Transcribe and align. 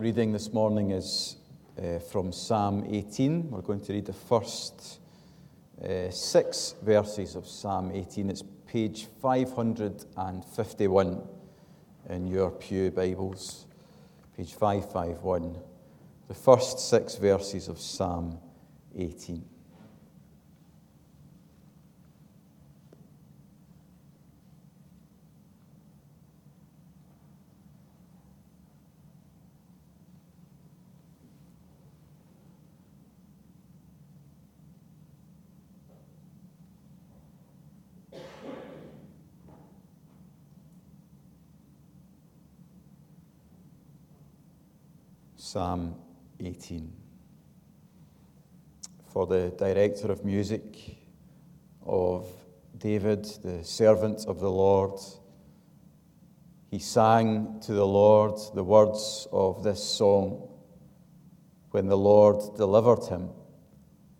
reading 0.00 0.32
this 0.32 0.52
morning 0.54 0.92
is 0.92 1.36
uh, 1.78 1.98
from 1.98 2.32
Psalm 2.32 2.86
18. 2.88 3.50
We're 3.50 3.60
going 3.60 3.82
to 3.82 3.92
read 3.92 4.06
the 4.06 4.14
first 4.14 4.98
uh, 5.84 6.08
six 6.08 6.74
verses 6.82 7.36
of 7.36 7.46
Psalm 7.46 7.90
18. 7.92 8.30
It's 8.30 8.42
page 8.66 9.08
551 9.20 11.22
in 12.08 12.26
your 12.26 12.50
Pew 12.50 12.90
Bibles. 12.90 13.66
Page 14.38 14.54
551. 14.54 15.58
The 16.28 16.34
first 16.34 16.88
six 16.88 17.16
verses 17.16 17.68
of 17.68 17.78
Psalm 17.78 18.38
18. 18.96 19.44
Psalm 45.52 45.96
18. 46.38 46.92
For 49.12 49.26
the 49.26 49.52
director 49.58 50.12
of 50.12 50.24
music 50.24 50.96
of 51.84 52.28
David, 52.78 53.24
the 53.42 53.64
servant 53.64 54.26
of 54.28 54.38
the 54.38 54.48
Lord, 54.48 55.00
he 56.70 56.78
sang 56.78 57.58
to 57.62 57.72
the 57.72 57.84
Lord 57.84 58.38
the 58.54 58.62
words 58.62 59.26
of 59.32 59.64
this 59.64 59.82
song 59.82 60.48
when 61.72 61.88
the 61.88 61.98
Lord 61.98 62.56
delivered 62.56 63.08
him 63.08 63.30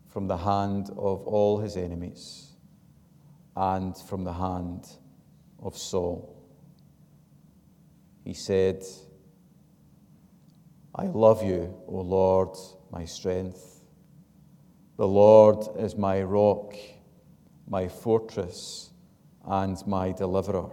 from 0.09 0.27
the 0.27 0.39
hand 0.39 0.91
of 0.97 1.29
all 1.29 1.61
his 1.61 1.77
enemies 1.77 2.57
and 3.55 3.97
from 3.97 4.25
the 4.25 4.33
hand 4.33 4.85
of 5.63 5.79
Saul. 5.79 6.43
He 8.25 8.35
said, 8.35 8.83
I 11.01 11.07
love 11.07 11.43
you, 11.43 11.75
O 11.89 12.03
Lord, 12.03 12.59
my 12.91 13.07
strength. 13.07 13.81
The 14.99 15.09
Lord 15.09 15.67
is 15.79 15.97
my 15.97 16.21
rock, 16.21 16.75
my 17.67 17.89
fortress, 17.89 18.91
and 19.47 19.79
my 19.87 20.13
deliverer. 20.13 20.69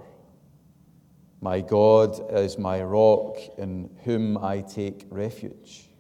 My 1.39 1.61
God 1.61 2.29
is 2.33 2.57
my 2.57 2.83
rock 2.83 3.37
in 3.57 3.89
whom 4.03 4.37
I 4.39 4.59
take 4.59 5.05
refuge. 5.09 5.91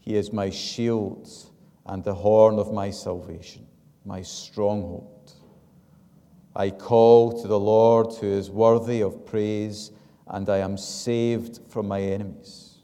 He 0.00 0.16
is 0.16 0.32
my 0.32 0.48
shield 0.48 1.28
and 1.84 2.02
the 2.02 2.14
horn 2.14 2.58
of 2.58 2.72
my 2.72 2.88
salvation, 2.88 3.66
my 4.06 4.22
stronghold. 4.22 5.34
I 6.54 6.70
call 6.70 7.42
to 7.42 7.46
the 7.46 7.60
Lord 7.60 8.14
who 8.14 8.28
is 8.28 8.50
worthy 8.50 9.02
of 9.02 9.26
praise, 9.26 9.90
and 10.26 10.48
I 10.48 10.60
am 10.60 10.78
saved 10.78 11.60
from 11.68 11.86
my 11.86 12.00
enemies. 12.00 12.75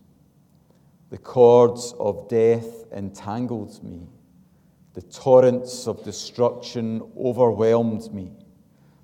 The 1.12 1.18
cords 1.18 1.92
of 2.00 2.26
death 2.26 2.90
entangled 2.90 3.84
me. 3.84 4.08
The 4.94 5.02
torrents 5.02 5.86
of 5.86 6.02
destruction 6.04 7.02
overwhelmed 7.14 8.10
me. 8.14 8.32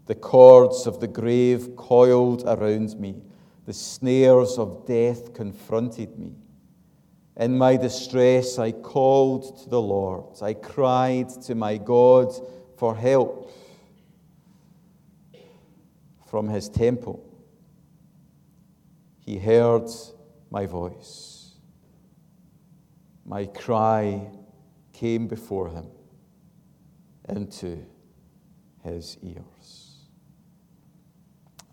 The 0.07 0.15
cords 0.15 0.87
of 0.87 1.01
the 1.01 1.07
grave 1.07 1.77
coiled 1.77 2.45
around 2.47 2.99
me. 2.99 3.21
The 3.67 3.75
snares 3.75 4.57
of 4.57 4.87
death 4.87 5.35
confronted 5.35 6.19
me. 6.19 6.33
In 7.37 7.59
my 7.59 7.77
distress, 7.77 8.59
I 8.59 8.73
called 8.73 9.59
to 9.65 9.69
the 9.69 9.83
Lord. 9.83 10.41
I 10.41 10.55
cried 10.55 11.29
to 11.43 11.55
my 11.55 11.77
God 11.77 12.33
for 12.79 12.97
help 12.97 13.53
from 16.27 16.49
his 16.49 16.71
temple. 16.71 17.23
He 19.19 19.37
heard 19.37 19.91
my 20.51 20.65
voice. 20.65 21.38
My 23.29 23.45
cry 23.45 24.27
came 24.95 25.29
before 25.29 25.69
him 25.69 25.87
into 27.29 27.85
his 28.83 29.19
ears. 29.23 30.09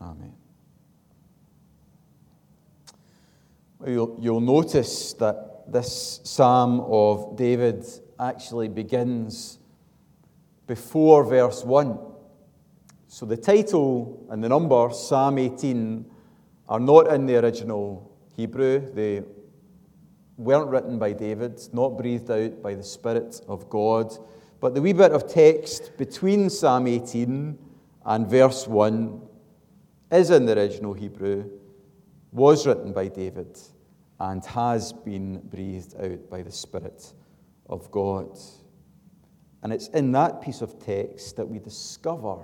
Amen. 0.01 0.33
You'll, 3.87 4.17
you'll 4.19 4.41
notice 4.41 5.13
that 5.13 5.71
this 5.71 6.19
psalm 6.25 6.81
of 6.81 7.37
David 7.37 7.85
actually 8.19 8.67
begins 8.67 9.57
before 10.67 11.23
verse 11.23 11.63
1. 11.63 11.97
So 13.07 13.25
the 13.25 13.37
title 13.37 14.27
and 14.29 14.43
the 14.43 14.49
number, 14.49 14.89
Psalm 14.91 15.37
18, 15.37 16.05
are 16.67 16.81
not 16.81 17.13
in 17.13 17.25
the 17.25 17.37
original 17.37 18.11
Hebrew. 18.35 18.91
They 18.93 19.23
weren't 20.37 20.69
written 20.69 20.99
by 20.99 21.13
David, 21.13 21.61
not 21.73 21.97
breathed 21.97 22.29
out 22.29 22.61
by 22.61 22.75
the 22.75 22.83
Spirit 22.83 23.41
of 23.47 23.69
God. 23.69 24.17
But 24.59 24.73
the 24.73 24.81
wee 24.81 24.93
bit 24.93 25.11
of 25.11 25.27
text 25.27 25.97
between 25.97 26.49
Psalm 26.49 26.87
18 26.87 27.57
and 28.05 28.27
verse 28.27 28.67
1 28.67 29.21
is 30.11 30.29
in 30.29 30.45
the 30.45 30.57
original 30.57 30.93
Hebrew, 30.93 31.49
was 32.31 32.67
written 32.67 32.93
by 32.93 33.07
David, 33.07 33.57
and 34.19 34.43
has 34.45 34.93
been 34.93 35.39
breathed 35.39 35.95
out 35.99 36.29
by 36.29 36.41
the 36.41 36.51
Spirit 36.51 37.13
of 37.69 37.89
God. 37.91 38.37
And 39.63 39.73
it's 39.73 39.87
in 39.89 40.11
that 40.11 40.41
piece 40.41 40.61
of 40.61 40.79
text 40.79 41.37
that 41.37 41.47
we 41.47 41.59
discover 41.59 42.37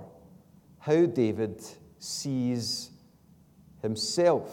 how 0.78 1.06
David 1.06 1.62
sees 1.98 2.90
himself. 3.80 4.50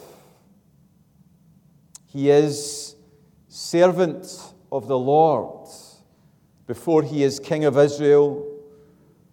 He 2.06 2.29
is 2.29 2.95
servant 3.50 4.54
of 4.72 4.88
the 4.88 4.98
Lord 4.98 5.68
before 6.68 7.02
he 7.02 7.24
is 7.24 7.40
king 7.40 7.66
of 7.66 7.78
Israel 7.78 8.46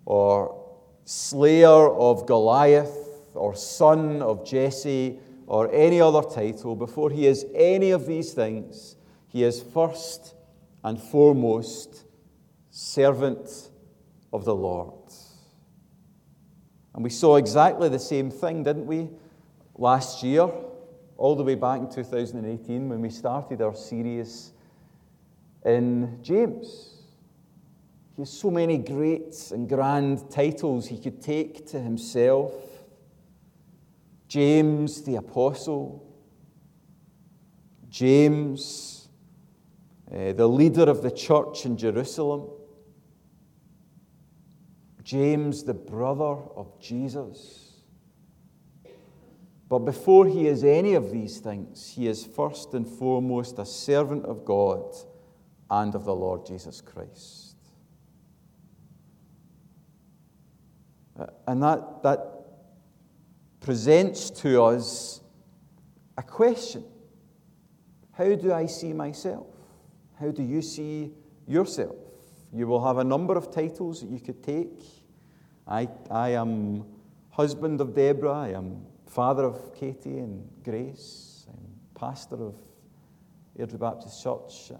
or 0.06 0.64
slayer 1.04 1.90
of 1.90 2.26
Goliath 2.26 2.96
or 3.34 3.54
son 3.54 4.22
of 4.22 4.44
Jesse 4.44 5.18
or 5.46 5.72
any 5.72 6.00
other 6.00 6.22
title, 6.22 6.74
before 6.74 7.10
he 7.10 7.26
is 7.26 7.46
any 7.54 7.90
of 7.90 8.06
these 8.06 8.32
things, 8.32 8.96
he 9.28 9.44
is 9.44 9.62
first 9.62 10.34
and 10.82 11.00
foremost 11.00 12.04
servant 12.70 13.70
of 14.32 14.44
the 14.44 14.54
Lord. 14.54 14.94
And 16.94 17.04
we 17.04 17.10
saw 17.10 17.36
exactly 17.36 17.90
the 17.90 17.98
same 17.98 18.30
thing, 18.30 18.62
didn't 18.62 18.86
we, 18.86 19.10
last 19.76 20.22
year? 20.22 20.48
All 21.16 21.34
the 21.34 21.42
way 21.42 21.54
back 21.54 21.80
in 21.80 21.90
2018 21.90 22.88
when 22.88 23.00
we 23.00 23.10
started 23.10 23.62
our 23.62 23.74
series 23.74 24.52
in 25.64 26.18
James. 26.22 26.94
He 28.14 28.22
has 28.22 28.30
so 28.30 28.50
many 28.50 28.78
great 28.78 29.50
and 29.50 29.68
grand 29.68 30.30
titles 30.30 30.86
he 30.86 30.98
could 30.98 31.20
take 31.20 31.66
to 31.68 31.80
himself. 31.80 32.52
James 34.28 35.02
the 35.02 35.16
Apostle, 35.16 36.02
James, 37.88 39.08
uh, 40.12 40.32
the 40.32 40.48
leader 40.48 40.82
of 40.82 41.02
the 41.02 41.10
church 41.10 41.64
in 41.64 41.76
Jerusalem, 41.76 42.48
James, 45.02 45.62
the 45.62 45.74
brother 45.74 46.42
of 46.56 46.80
Jesus. 46.80 47.65
But 49.68 49.80
before 49.80 50.26
he 50.26 50.46
is 50.46 50.62
any 50.62 50.94
of 50.94 51.10
these 51.10 51.38
things, 51.38 51.88
he 51.88 52.06
is 52.06 52.24
first 52.24 52.74
and 52.74 52.86
foremost 52.86 53.58
a 53.58 53.66
servant 53.66 54.24
of 54.24 54.44
God 54.44 54.94
and 55.70 55.94
of 55.94 56.04
the 56.04 56.14
Lord 56.14 56.46
Jesus 56.46 56.80
Christ. 56.80 57.56
Uh, 61.18 61.26
and 61.48 61.62
that, 61.62 62.02
that 62.02 62.20
presents 63.60 64.30
to 64.30 64.62
us 64.62 65.20
a 66.16 66.22
question 66.22 66.84
How 68.12 68.34
do 68.36 68.52
I 68.52 68.66
see 68.66 68.92
myself? 68.92 69.48
How 70.20 70.30
do 70.30 70.42
you 70.42 70.62
see 70.62 71.10
yourself? 71.46 71.96
You 72.52 72.68
will 72.68 72.84
have 72.86 72.98
a 72.98 73.04
number 73.04 73.36
of 73.36 73.52
titles 73.52 74.00
that 74.00 74.10
you 74.10 74.20
could 74.20 74.42
take. 74.42 74.80
I, 75.66 75.88
I 76.10 76.30
am 76.30 76.84
husband 77.30 77.80
of 77.80 77.94
Deborah, 77.94 78.32
I 78.32 78.48
am 78.50 78.86
father 79.06 79.44
of 79.44 79.74
Katie 79.74 80.18
and 80.18 80.48
Grace, 80.62 81.46
I'm 81.48 81.76
pastor 81.94 82.36
of 82.36 82.54
Airdrie 83.58 83.78
Baptist 83.78 84.22
Church. 84.22 84.72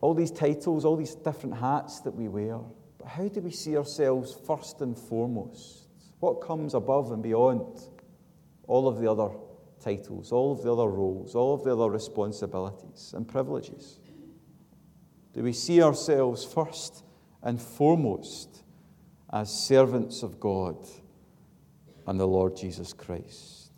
All 0.00 0.14
these 0.14 0.30
titles, 0.30 0.84
all 0.84 0.96
these 0.96 1.14
different 1.14 1.56
hats 1.56 2.00
that 2.00 2.14
we 2.14 2.28
wear. 2.28 2.58
But 2.98 3.08
how 3.08 3.28
do 3.28 3.40
we 3.40 3.50
see 3.50 3.76
ourselves 3.76 4.34
first 4.46 4.80
and 4.80 4.98
foremost? 4.98 5.88
What 6.20 6.40
comes 6.40 6.74
above 6.74 7.12
and 7.12 7.22
beyond 7.22 7.82
all 8.66 8.88
of 8.88 9.00
the 9.00 9.10
other 9.10 9.30
titles, 9.82 10.32
all 10.32 10.52
of 10.52 10.62
the 10.62 10.72
other 10.72 10.88
roles, 10.88 11.34
all 11.34 11.54
of 11.54 11.64
the 11.64 11.72
other 11.72 11.90
responsibilities 11.90 13.12
and 13.14 13.28
privileges? 13.28 13.98
Do 15.32 15.42
we 15.42 15.52
see 15.52 15.82
ourselves 15.82 16.44
first 16.44 17.04
and 17.42 17.60
foremost 17.60 18.64
as 19.32 19.50
servants 19.50 20.22
of 20.22 20.40
God 20.40 20.76
and 22.10 22.18
the 22.18 22.26
Lord 22.26 22.56
Jesus 22.56 22.92
Christ? 22.92 23.70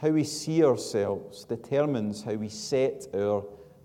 How 0.00 0.08
we 0.08 0.24
see 0.24 0.64
ourselves 0.64 1.44
determines 1.44 2.20
how 2.20 2.32
we 2.32 2.48
set 2.48 3.06
our 3.14 3.42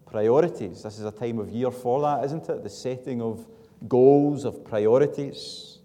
priorities. 0.08 0.82
This 0.82 0.98
is 0.98 1.06
a 1.06 1.12
time 1.12 1.38
of 1.38 1.52
year 1.52 1.70
for 1.70 2.02
that, 2.02 2.26
isn't 2.26 2.50
it? 2.50 2.64
The 2.64 2.70
setting 2.70 3.22
of 3.22 3.46
goals, 3.88 4.44
of 4.44 4.66
priorities. 4.66 5.78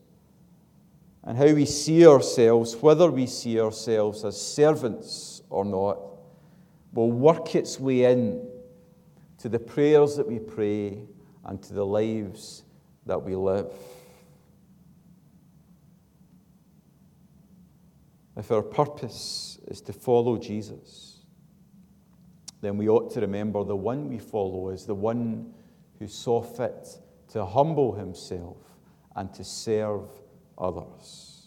And 1.25 1.37
how 1.37 1.53
we 1.53 1.67
see 1.67 2.07
ourselves, 2.07 2.75
whether 2.77 3.11
we 3.11 3.27
see 3.27 3.61
ourselves 3.61 4.25
as 4.25 4.41
servants 4.41 5.43
or 5.51 5.67
not, 5.67 5.99
will 6.95 7.13
work 7.13 7.55
its 7.55 7.79
way 7.79 8.11
in 8.11 8.49
to 9.37 9.51
the 9.51 9.59
prayers 9.59 10.17
that 10.17 10.27
we 10.27 10.39
pray 10.39 11.03
and 11.45 11.63
to 11.65 11.75
the 11.75 11.85
lives 11.85 12.65
that 13.05 13.23
we 13.23 13.37
live. 13.37 13.71
If 18.37 18.51
our 18.51 18.63
purpose 18.63 19.59
is 19.69 19.81
to 19.83 19.93
follow 19.93 20.39
Jesus, 20.39 21.19
then 22.61 22.79
we 22.79 22.89
ought 22.89 23.13
to 23.13 23.21
remember 23.21 23.65
the 23.65 23.77
one 23.77 24.09
we 24.09 24.19
follow 24.19 24.71
is 24.71 24.87
the 24.87 24.95
one 24.95 25.53
who 25.99 26.07
saw 26.07 26.41
fit 26.41 26.89
to 27.29 27.45
humble 27.45 27.93
himself 27.93 28.57
and 29.17 29.33
to 29.35 29.45
serve 29.45 30.09
others. 30.57 31.47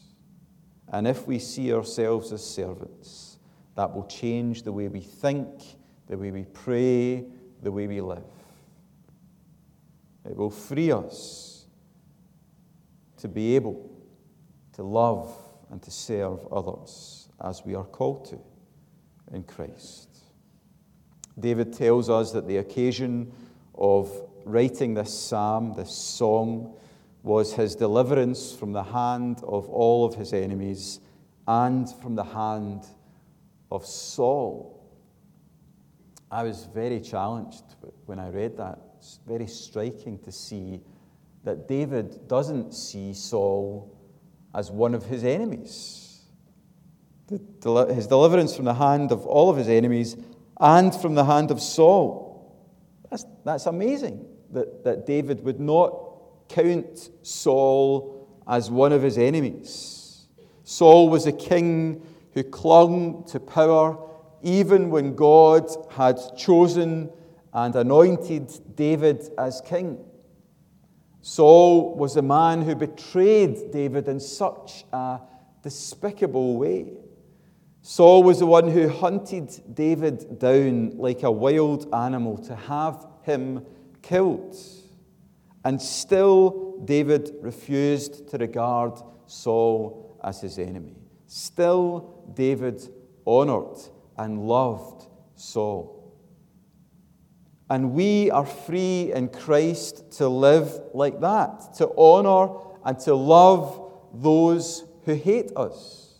And 0.89 1.07
if 1.07 1.25
we 1.25 1.39
see 1.39 1.73
ourselves 1.73 2.31
as 2.31 2.45
servants, 2.45 3.37
that 3.75 3.93
will 3.93 4.05
change 4.05 4.63
the 4.63 4.71
way 4.71 4.87
we 4.87 5.01
think, 5.01 5.49
the 6.07 6.17
way 6.17 6.31
we 6.31 6.45
pray, 6.45 7.25
the 7.63 7.71
way 7.71 7.87
we 7.87 8.01
live. 8.01 8.23
It 10.23 10.35
will 10.35 10.49
free 10.49 10.91
us 10.91 11.65
to 13.17 13.27
be 13.27 13.55
able 13.55 13.89
to 14.73 14.83
love 14.83 15.35
and 15.71 15.81
to 15.81 15.91
serve 15.91 16.47
others 16.51 17.29
as 17.43 17.63
we 17.65 17.75
are 17.75 17.83
called 17.83 18.25
to 18.25 18.39
in 19.33 19.43
Christ. 19.43 20.09
David 21.39 21.73
tells 21.73 22.09
us 22.09 22.31
that 22.31 22.47
the 22.47 22.57
occasion 22.57 23.31
of 23.73 24.11
writing 24.45 24.93
this 24.93 25.13
psalm, 25.13 25.73
this 25.75 25.91
song, 25.91 26.75
was 27.23 27.53
his 27.53 27.75
deliverance 27.75 28.53
from 28.53 28.71
the 28.71 28.83
hand 28.83 29.41
of 29.43 29.67
all 29.69 30.05
of 30.05 30.15
his 30.15 30.31
enemies 30.31 30.99
and 31.47 31.89
from 32.01 32.15
the 32.15 32.23
hand 32.23 32.85
of 33.71 33.85
Saul. 33.85 34.71
I 36.31 36.43
was 36.43 36.67
very 36.73 36.99
challenged 36.99 37.63
when 38.05 38.19
I 38.19 38.29
read 38.29 38.57
that. 38.57 38.79
It's 38.97 39.19
very 39.27 39.47
striking 39.47 40.19
to 40.19 40.31
see 40.31 40.81
that 41.43 41.67
David 41.67 42.27
doesn't 42.27 42.73
see 42.73 43.13
Saul 43.13 43.94
as 44.55 44.71
one 44.71 44.95
of 44.95 45.05
his 45.05 45.23
enemies. 45.23 46.23
his 47.29 48.07
deliverance 48.07 48.55
from 48.55 48.65
the 48.65 48.73
hand 48.73 49.11
of 49.11 49.25
all 49.25 49.49
of 49.49 49.57
his 49.57 49.67
enemies 49.67 50.15
and 50.59 50.95
from 50.95 51.15
the 51.15 51.25
hand 51.25 51.51
of 51.51 51.61
Saul. 51.61 52.55
That's, 53.09 53.25
that's 53.43 53.65
amazing 53.65 54.25
that, 54.51 54.83
that 54.85 55.05
David 55.05 55.43
would 55.43 55.59
not 55.59 55.93
count 56.47 57.09
Saul 57.21 58.27
as 58.47 58.71
one 58.71 58.93
of 58.93 59.01
his 59.01 59.17
enemies. 59.17 60.27
Saul 60.63 61.09
was 61.09 61.27
a 61.27 61.31
king 61.31 62.05
who 62.33 62.43
clung 62.43 63.25
to 63.25 63.39
power 63.39 63.97
even 64.41 64.89
when 64.89 65.15
God 65.15 65.69
had 65.91 66.19
chosen 66.37 67.09
and 67.53 67.75
anointed 67.75 68.51
David 68.75 69.29
as 69.37 69.61
king. 69.61 70.03
Saul 71.27 71.95
was 71.95 72.13
the 72.13 72.21
man 72.21 72.61
who 72.61 72.75
betrayed 72.75 73.71
David 73.71 74.07
in 74.07 74.19
such 74.19 74.85
a 74.93 75.19
despicable 75.63 76.55
way. 76.57 76.93
Saul 77.81 78.21
was 78.21 78.37
the 78.37 78.45
one 78.45 78.67
who 78.67 78.87
hunted 78.87 79.49
David 79.73 80.37
down 80.37 80.95
like 80.99 81.23
a 81.23 81.31
wild 81.31 81.91
animal 81.91 82.37
to 82.43 82.55
have 82.55 83.07
him 83.23 83.65
killed. 84.03 84.55
And 85.63 85.81
still, 85.81 86.77
David 86.85 87.31
refused 87.41 88.29
to 88.29 88.37
regard 88.37 89.01
Saul 89.25 90.19
as 90.23 90.41
his 90.41 90.59
enemy. 90.59 90.95
Still, 91.25 92.23
David 92.35 92.87
honored 93.25 93.79
and 94.15 94.47
loved 94.47 95.07
Saul. 95.33 95.94
And 97.69 97.93
we 97.93 98.29
are 98.29 98.45
free 98.45 99.11
in 99.13 99.29
Christ 99.29 100.11
to 100.17 100.27
live 100.27 100.79
like 100.93 101.19
that, 101.21 101.73
to 101.77 101.89
honor 101.97 102.53
and 102.83 102.99
to 102.99 103.15
love 103.15 103.91
those 104.13 104.85
who 105.03 105.15
hate 105.15 105.51
us. 105.55 106.19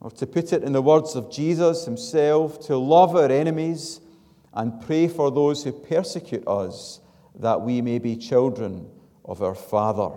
Or 0.00 0.10
to 0.12 0.26
put 0.26 0.52
it 0.52 0.64
in 0.64 0.72
the 0.72 0.82
words 0.82 1.14
of 1.14 1.30
Jesus 1.30 1.84
himself, 1.84 2.60
to 2.66 2.76
love 2.76 3.14
our 3.14 3.30
enemies 3.30 4.00
and 4.52 4.80
pray 4.80 5.06
for 5.06 5.30
those 5.30 5.62
who 5.62 5.72
persecute 5.72 6.46
us, 6.48 7.00
that 7.36 7.60
we 7.60 7.80
may 7.80 7.98
be 7.98 8.16
children 8.16 8.90
of 9.24 9.42
our 9.42 9.54
Father 9.54 10.10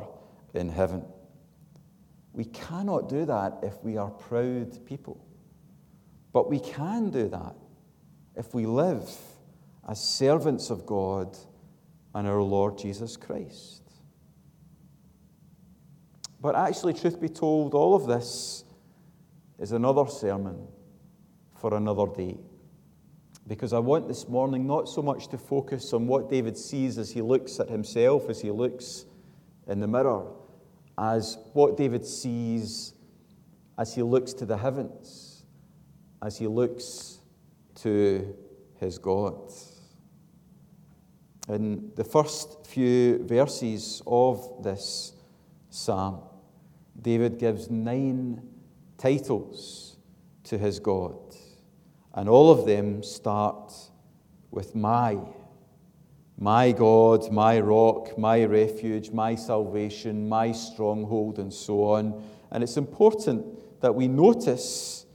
in 0.54 0.70
heaven. 0.70 1.06
We 2.34 2.46
cannot 2.46 3.10
do 3.10 3.26
that 3.26 3.60
if 3.62 3.84
we 3.84 3.98
are 3.98 4.10
proud 4.10 4.84
people. 4.86 5.24
But 6.32 6.50
we 6.50 6.60
can 6.60 7.10
do 7.10 7.28
that 7.30 7.56
if 8.40 8.54
we 8.54 8.66
live 8.66 9.08
as 9.88 10.02
servants 10.02 10.70
of 10.70 10.86
God 10.86 11.38
and 12.16 12.26
our 12.26 12.42
Lord 12.42 12.78
Jesus 12.78 13.18
Christ. 13.18 13.84
But 16.40 16.56
actually, 16.56 16.94
truth 16.94 17.20
be 17.20 17.28
told, 17.28 17.74
all 17.74 17.96
of 17.96 18.08
this 18.08 18.64
is 19.60 19.74
another 19.74 20.08
sermon 20.08 20.68
for 21.60 21.76
another 21.76 22.08
day. 22.08 22.38
Because 23.46 23.74
I 23.74 23.80
want 23.80 24.08
this 24.08 24.30
morning 24.30 24.66
not 24.66 24.88
so 24.88 25.02
much 25.02 25.28
to 25.30 25.38
focus 25.38 25.92
on 25.92 26.08
what 26.08 26.30
David 26.30 26.58
sees 26.58 26.98
as 26.98 27.12
he 27.12 27.22
looks 27.22 27.60
at 27.60 27.68
himself, 27.68 28.30
as 28.30 28.40
he 28.40 28.52
looks 28.52 29.04
in 29.68 29.82
the 29.82 29.88
mirror, 29.88 30.28
as 30.98 31.38
what 31.52 31.76
David 31.76 32.06
sees 32.06 32.94
as 33.78 33.96
he 33.96 34.02
looks 34.02 34.34
to 34.34 34.46
the 34.46 34.58
heavens, 34.58 35.44
as 36.22 36.38
he 36.38 36.48
looks 36.48 37.20
to 37.84 38.36
his 38.80 38.98
God. 38.98 39.52
In 41.48 41.92
the 41.96 42.04
first 42.04 42.68
few 42.68 43.24
verses 43.26 44.02
of 44.06 44.64
this 44.64 45.14
psalm, 45.70 46.22
David 47.02 47.40
gives 47.40 47.70
nine 47.70 48.42
titles 48.98 49.98
to 50.44 50.58
his 50.58 50.80
God. 50.80 51.18
And 52.14 52.28
all 52.28 52.52
of 52.52 52.66
them 52.66 53.02
start 53.04 53.74
with 54.52 54.76
my. 54.76 55.18
My 56.38 56.72
God, 56.72 57.32
my 57.32 57.60
rock, 57.60 58.18
my 58.18 58.46
refuge, 58.46 59.12
my 59.12 59.36
salvation, 59.36 60.30
my 60.30 60.52
stronghold, 60.52 61.38
and 61.38 61.54
so 61.54 61.84
on. 61.84 62.24
And 62.52 62.64
it's 62.64 62.78
important 62.78 63.46
that 63.82 63.94
we 63.94 64.08
notice 64.08 65.06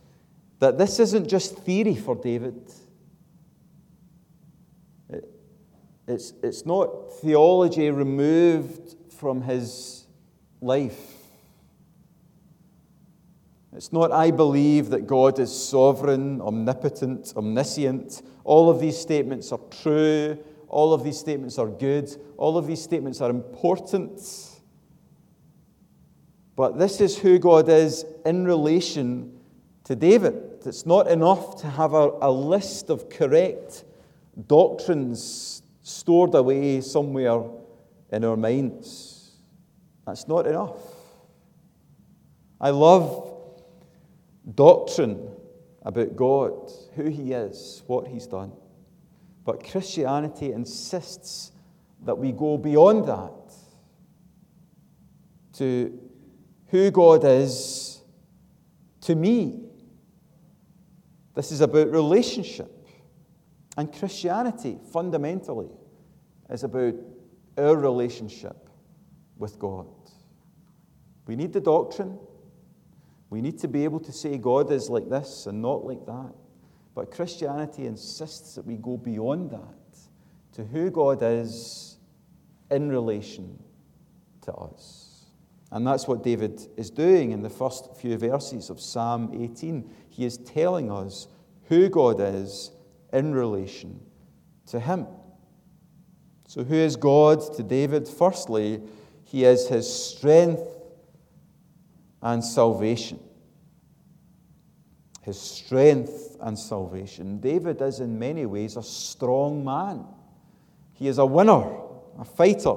that 0.58 0.78
this 0.78 0.98
isn't 0.98 1.28
just 1.28 1.58
theory 1.58 1.96
for 1.96 2.14
David. 2.14 2.70
It's, 6.06 6.34
it's 6.42 6.66
not 6.66 7.12
theology 7.20 7.90
removed 7.90 8.96
from 9.12 9.42
his 9.42 10.06
life. 10.60 11.12
It's 13.74 13.92
not, 13.92 14.12
I 14.12 14.30
believe 14.30 14.90
that 14.90 15.06
God 15.06 15.38
is 15.38 15.52
sovereign, 15.52 16.40
omnipotent, 16.40 17.32
omniscient. 17.36 18.22
All 18.44 18.70
of 18.70 18.80
these 18.80 18.98
statements 18.98 19.50
are 19.50 19.60
true. 19.82 20.38
All 20.68 20.92
of 20.92 21.02
these 21.02 21.18
statements 21.18 21.58
are 21.58 21.66
good. 21.66 22.14
All 22.36 22.56
of 22.56 22.66
these 22.66 22.82
statements 22.82 23.20
are 23.20 23.30
important. 23.30 24.20
But 26.54 26.78
this 26.78 27.00
is 27.00 27.18
who 27.18 27.38
God 27.38 27.68
is 27.68 28.04
in 28.24 28.44
relation 28.44 29.33
to 29.84 29.94
David. 29.94 30.34
It's 30.64 30.86
not 30.86 31.08
enough 31.08 31.60
to 31.62 31.68
have 31.68 31.92
a, 31.92 32.10
a 32.20 32.30
list 32.30 32.90
of 32.90 33.08
correct 33.10 33.84
doctrines 34.46 35.62
stored 35.82 36.34
away 36.34 36.80
somewhere 36.80 37.42
in 38.10 38.24
our 38.24 38.36
minds. 38.36 39.32
That's 40.06 40.26
not 40.26 40.46
enough. 40.46 40.76
I 42.60 42.70
love 42.70 43.30
doctrine 44.54 45.28
about 45.82 46.16
God, 46.16 46.70
who 46.94 47.08
He 47.10 47.32
is, 47.32 47.82
what 47.86 48.08
He's 48.08 48.26
done. 48.26 48.52
But 49.44 49.68
Christianity 49.68 50.52
insists 50.52 51.52
that 52.04 52.16
we 52.16 52.32
go 52.32 52.56
beyond 52.56 53.06
that. 53.06 53.32
to 55.54 55.98
who 56.68 56.90
God 56.90 57.24
is 57.24 58.00
to 59.02 59.14
me. 59.14 59.63
This 61.34 61.52
is 61.52 61.60
about 61.60 61.90
relationship. 61.90 62.70
And 63.76 63.92
Christianity, 63.92 64.78
fundamentally, 64.92 65.70
is 66.48 66.62
about 66.62 66.94
our 67.58 67.76
relationship 67.76 68.68
with 69.36 69.58
God. 69.58 69.86
We 71.26 71.36
need 71.36 71.52
the 71.52 71.60
doctrine. 71.60 72.18
We 73.30 73.40
need 73.40 73.58
to 73.60 73.68
be 73.68 73.84
able 73.84 74.00
to 74.00 74.12
say 74.12 74.38
God 74.38 74.70
is 74.70 74.88
like 74.88 75.08
this 75.08 75.46
and 75.46 75.60
not 75.60 75.84
like 75.84 76.06
that. 76.06 76.32
But 76.94 77.10
Christianity 77.10 77.86
insists 77.86 78.54
that 78.54 78.64
we 78.64 78.76
go 78.76 78.96
beyond 78.96 79.50
that 79.50 79.98
to 80.52 80.64
who 80.64 80.90
God 80.90 81.18
is 81.22 81.96
in 82.70 82.88
relation 82.88 83.60
to 84.42 84.52
us. 84.52 85.26
And 85.72 85.84
that's 85.84 86.06
what 86.06 86.22
David 86.22 86.60
is 86.76 86.90
doing 86.90 87.32
in 87.32 87.42
the 87.42 87.50
first 87.50 87.96
few 87.96 88.16
verses 88.16 88.70
of 88.70 88.80
Psalm 88.80 89.32
18. 89.42 89.90
He 90.14 90.24
is 90.24 90.36
telling 90.38 90.92
us 90.92 91.26
who 91.64 91.88
God 91.88 92.20
is 92.20 92.70
in 93.12 93.34
relation 93.34 94.00
to 94.66 94.78
him. 94.78 95.08
So, 96.46 96.62
who 96.62 96.76
is 96.76 96.94
God 96.94 97.40
to 97.56 97.64
David? 97.64 98.06
Firstly, 98.06 98.80
he 99.24 99.44
is 99.44 99.66
his 99.66 99.92
strength 99.92 100.62
and 102.22 102.44
salvation. 102.44 103.18
His 105.22 105.40
strength 105.40 106.36
and 106.40 106.56
salvation. 106.56 107.40
David 107.40 107.82
is, 107.82 107.98
in 107.98 108.16
many 108.16 108.46
ways, 108.46 108.76
a 108.76 108.84
strong 108.84 109.64
man. 109.64 110.04
He 110.92 111.08
is 111.08 111.18
a 111.18 111.26
winner, 111.26 111.64
a 112.20 112.24
fighter. 112.24 112.76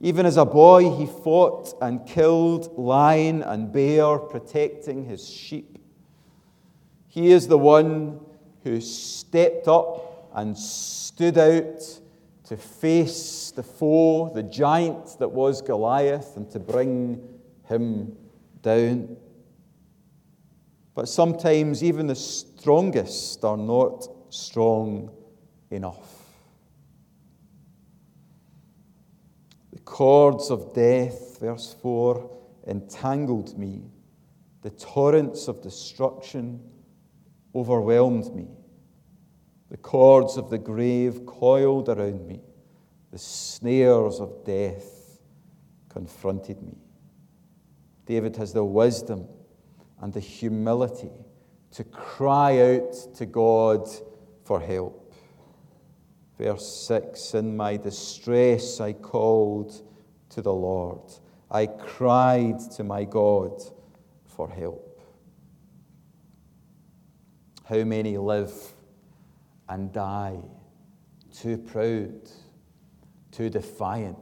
Even 0.00 0.26
as 0.26 0.36
a 0.36 0.44
boy, 0.44 0.90
he 0.96 1.06
fought 1.06 1.74
and 1.80 2.04
killed 2.08 2.76
lion 2.76 3.42
and 3.42 3.72
bear, 3.72 4.18
protecting 4.18 5.04
his 5.04 5.28
sheep. 5.28 5.78
He 7.12 7.30
is 7.30 7.46
the 7.46 7.58
one 7.58 8.20
who 8.64 8.80
stepped 8.80 9.68
up 9.68 10.30
and 10.32 10.56
stood 10.56 11.36
out 11.36 11.82
to 12.44 12.56
face 12.56 13.50
the 13.50 13.62
foe, 13.62 14.30
the 14.32 14.42
giant 14.42 15.18
that 15.18 15.30
was 15.30 15.60
Goliath, 15.60 16.38
and 16.38 16.50
to 16.52 16.58
bring 16.58 17.22
him 17.68 18.16
down. 18.62 19.18
But 20.94 21.06
sometimes 21.06 21.84
even 21.84 22.06
the 22.06 22.14
strongest 22.14 23.44
are 23.44 23.58
not 23.58 24.08
strong 24.30 25.10
enough. 25.70 26.16
The 29.74 29.80
cords 29.80 30.50
of 30.50 30.72
death, 30.72 31.40
verse 31.40 31.76
4, 31.82 32.30
entangled 32.68 33.58
me. 33.58 33.82
The 34.62 34.70
torrents 34.70 35.46
of 35.48 35.60
destruction 35.60 36.71
overwhelmed 37.54 38.34
me. 38.34 38.48
The 39.70 39.76
cords 39.76 40.36
of 40.36 40.50
the 40.50 40.58
grave 40.58 41.24
coiled 41.26 41.88
around 41.88 42.26
me. 42.26 42.40
The 43.10 43.18
snares 43.18 44.20
of 44.20 44.44
death 44.44 45.20
confronted 45.88 46.62
me. 46.62 46.76
David 48.06 48.36
has 48.36 48.52
the 48.52 48.64
wisdom 48.64 49.26
and 50.00 50.12
the 50.12 50.20
humility 50.20 51.10
to 51.72 51.84
cry 51.84 52.76
out 52.76 52.92
to 53.14 53.26
God 53.26 53.88
for 54.44 54.60
help. 54.60 55.14
Verse 56.38 56.86
6 56.86 57.34
In 57.34 57.56
my 57.56 57.76
distress 57.76 58.80
I 58.80 58.92
called 58.92 59.82
to 60.30 60.42
the 60.42 60.52
Lord. 60.52 61.00
I 61.50 61.66
cried 61.66 62.58
to 62.76 62.84
my 62.84 63.04
God 63.04 63.62
for 64.24 64.48
help. 64.50 64.91
How 67.72 67.84
many 67.84 68.18
live 68.18 68.52
and 69.66 69.90
die 69.90 70.38
too 71.32 71.56
proud, 71.56 72.30
too 73.30 73.48
defiant 73.48 74.18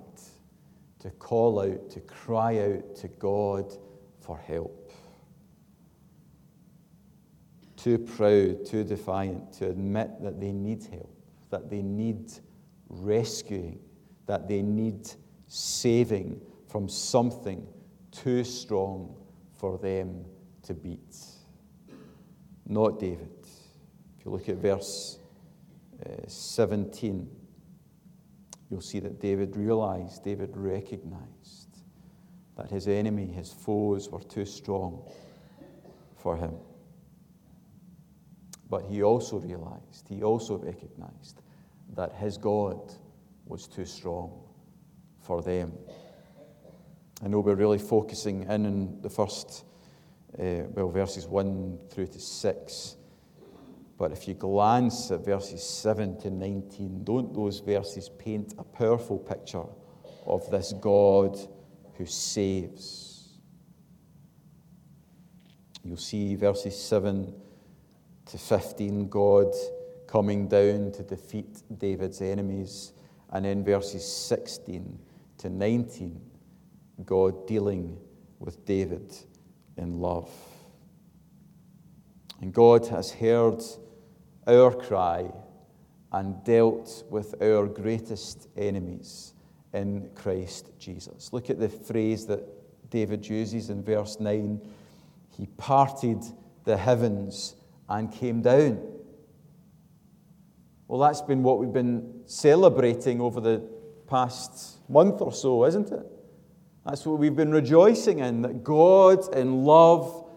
to 1.01 1.11
call 1.11 1.59
out, 1.61 1.91
to 1.91 2.01
cry 2.01 2.59
out 2.61 2.95
to 2.97 3.09
God 3.09 3.75
for 4.21 4.39
help? 4.39 4.93
Too 7.77 7.99
proud, 7.99 8.65
too 8.65 8.85
defiant 8.85 9.53
to 9.55 9.71
admit 9.71 10.23
that 10.23 10.41
they 10.41 10.53
need 10.53 10.85
help 10.85 11.21
that 11.51 11.69
they 11.69 11.83
need 11.83 12.33
rescuing, 12.89 13.81
that 14.27 14.49
they 14.49 14.63
need 14.63 15.11
saving 15.49 16.41
from 16.69 16.89
something 16.89 17.67
too 18.13 18.45
strong 18.45 19.15
for 19.53 19.77
them 19.79 20.25
to 20.63 20.73
beat. 20.73 21.17
Not 22.67 23.01
David. 23.01 23.40
If 24.21 24.27
you 24.27 24.33
look 24.33 24.51
at 24.51 24.57
verse 24.57 25.19
uh, 26.05 26.11
17, 26.27 27.27
you'll 28.69 28.83
see 28.83 29.01
that 29.01 29.19
David 29.19 29.57
realized, 29.57 30.23
David 30.23 30.51
recognized 30.55 31.79
that 32.55 32.69
his 32.69 32.87
enemy, 32.87 33.29
his 33.29 33.51
foes, 33.51 34.11
were 34.11 34.21
too 34.21 34.45
strong 34.45 35.11
for 36.19 36.37
him. 36.37 36.53
But 38.69 38.83
he 38.83 39.03
also 39.03 39.39
realized, 39.39 40.07
he 40.07 40.23
also 40.23 40.59
recognized 40.59 41.41
that 41.95 42.13
his 42.13 42.37
God 42.37 42.93
was 43.47 43.67
too 43.67 43.87
strong 43.87 44.39
for 45.23 45.41
them. 45.41 45.73
I 47.25 47.29
know 47.29 47.41
we're 47.41 47.55
really 47.55 47.79
focusing 47.79 48.43
in 48.43 48.67
on 48.67 48.99
the 49.01 49.09
first, 49.09 49.65
uh, 50.39 50.69
well, 50.75 50.91
verses 50.91 51.27
1 51.27 51.79
through 51.89 52.09
to 52.09 52.21
6. 52.21 52.97
But 54.01 54.13
if 54.13 54.27
you 54.27 54.33
glance 54.33 55.11
at 55.11 55.27
verses 55.27 55.63
7 55.63 56.19
to 56.21 56.31
19, 56.31 57.05
don't 57.05 57.35
those 57.35 57.61
verses 57.61 58.09
paint 58.09 58.55
a 58.57 58.65
powerful 58.65 59.19
picture 59.19 59.67
of 60.25 60.51
this 60.51 60.73
God 60.81 61.39
who 61.99 62.07
saves? 62.07 63.29
You'll 65.85 65.99
see 65.99 66.35
verses 66.35 66.83
7 66.83 67.31
to 68.25 68.39
15, 68.39 69.11
God 69.11 69.53
coming 70.07 70.49
down 70.49 70.93
to 70.93 71.03
defeat 71.03 71.63
David's 71.77 72.23
enemies. 72.23 72.95
And 73.29 73.45
in 73.45 73.63
verses 73.63 74.11
16 74.11 74.99
to 75.37 75.51
19, 75.51 76.19
God 77.05 77.47
dealing 77.47 77.99
with 78.39 78.65
David 78.65 79.15
in 79.77 80.01
love. 80.01 80.31
And 82.41 82.55
God 82.55 82.87
has 82.87 83.13
heard 83.13 83.63
our 84.47 84.73
cry 84.73 85.31
and 86.13 86.43
dealt 86.45 87.05
with 87.09 87.41
our 87.43 87.67
greatest 87.67 88.49
enemies 88.57 89.35
in 89.73 90.11
Christ 90.15 90.71
Jesus. 90.79 91.33
Look 91.33 91.51
at 91.51 91.61
the 91.61 91.69
phrase 91.69 92.27
that 92.27 92.43
David 92.91 93.27
uses 93.29 93.71
in 93.71 93.83
verse 93.85 94.19
9 94.19 94.61
He 95.37 95.47
parted 95.57 96.23
the 96.65 96.77
heavens 96.77 97.55
and 97.89 98.11
came 98.13 98.43
down. 98.43 98.81
Well, 100.89 101.01
that's 101.01 101.21
been 101.21 101.45
what 101.45 101.61
we've 101.61 101.73
been 101.73 102.23
celebrating 102.27 103.21
over 103.21 103.41
the 103.41 103.63
past 104.09 104.81
month 104.89 105.21
or 105.21 105.33
so, 105.33 105.65
isn't 105.65 105.93
it? 105.93 106.05
That's 106.85 107.07
what 107.07 107.19
we've 107.19 107.37
been 107.37 107.53
rejoicing 107.53 108.19
in 108.19 108.43
that 108.43 108.65
God, 108.65 109.35
in 109.37 109.65
love, 109.65 110.29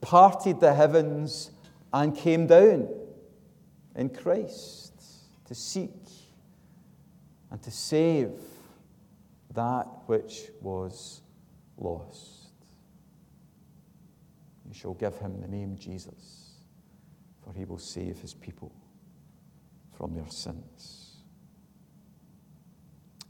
parted 0.00 0.60
the 0.60 0.72
heavens 0.72 1.50
and 1.92 2.16
came 2.16 2.46
down 2.46 2.88
in 3.98 4.08
Christ 4.08 4.94
to 5.44 5.54
seek 5.54 5.90
and 7.50 7.62
to 7.62 7.70
save 7.70 8.32
that 9.54 9.86
which 10.06 10.48
was 10.62 11.20
lost. 11.76 12.52
You 14.66 14.74
shall 14.74 14.94
give 14.94 15.18
him 15.18 15.40
the 15.40 15.48
name 15.48 15.76
Jesus 15.76 16.48
for 17.48 17.54
he 17.54 17.64
will 17.64 17.78
save 17.78 18.18
his 18.20 18.34
people 18.34 18.70
from 19.96 20.14
their 20.14 20.28
sins. 20.28 21.16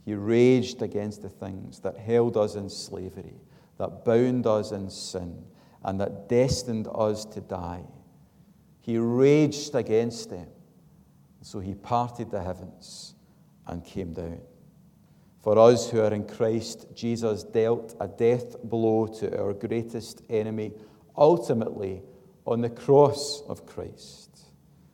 He 0.03 0.13
raged 0.13 0.81
against 0.81 1.21
the 1.21 1.29
things 1.29 1.79
that 1.81 1.97
held 1.97 2.35
us 2.35 2.55
in 2.55 2.69
slavery, 2.69 3.35
that 3.77 4.03
bound 4.03 4.45
us 4.45 4.71
in 4.71 4.89
sin, 4.89 5.45
and 5.83 6.01
that 6.01 6.27
destined 6.27 6.87
us 6.93 7.23
to 7.25 7.41
die. 7.41 7.83
He 8.81 8.97
raged 8.97 9.75
against 9.75 10.29
them. 10.29 10.47
So 11.41 11.59
he 11.59 11.73
parted 11.73 12.31
the 12.31 12.41
heavens 12.41 13.15
and 13.67 13.83
came 13.83 14.13
down. 14.13 14.41
For 15.41 15.57
us 15.57 15.89
who 15.89 16.01
are 16.01 16.13
in 16.13 16.27
Christ, 16.27 16.87
Jesus 16.93 17.43
dealt 17.43 17.95
a 17.99 18.07
death 18.07 18.61
blow 18.63 19.07
to 19.19 19.39
our 19.39 19.53
greatest 19.53 20.21
enemy, 20.29 20.73
ultimately 21.15 22.01
on 22.45 22.61
the 22.61 22.69
cross 22.69 23.41
of 23.47 23.65
Christ. 23.65 24.29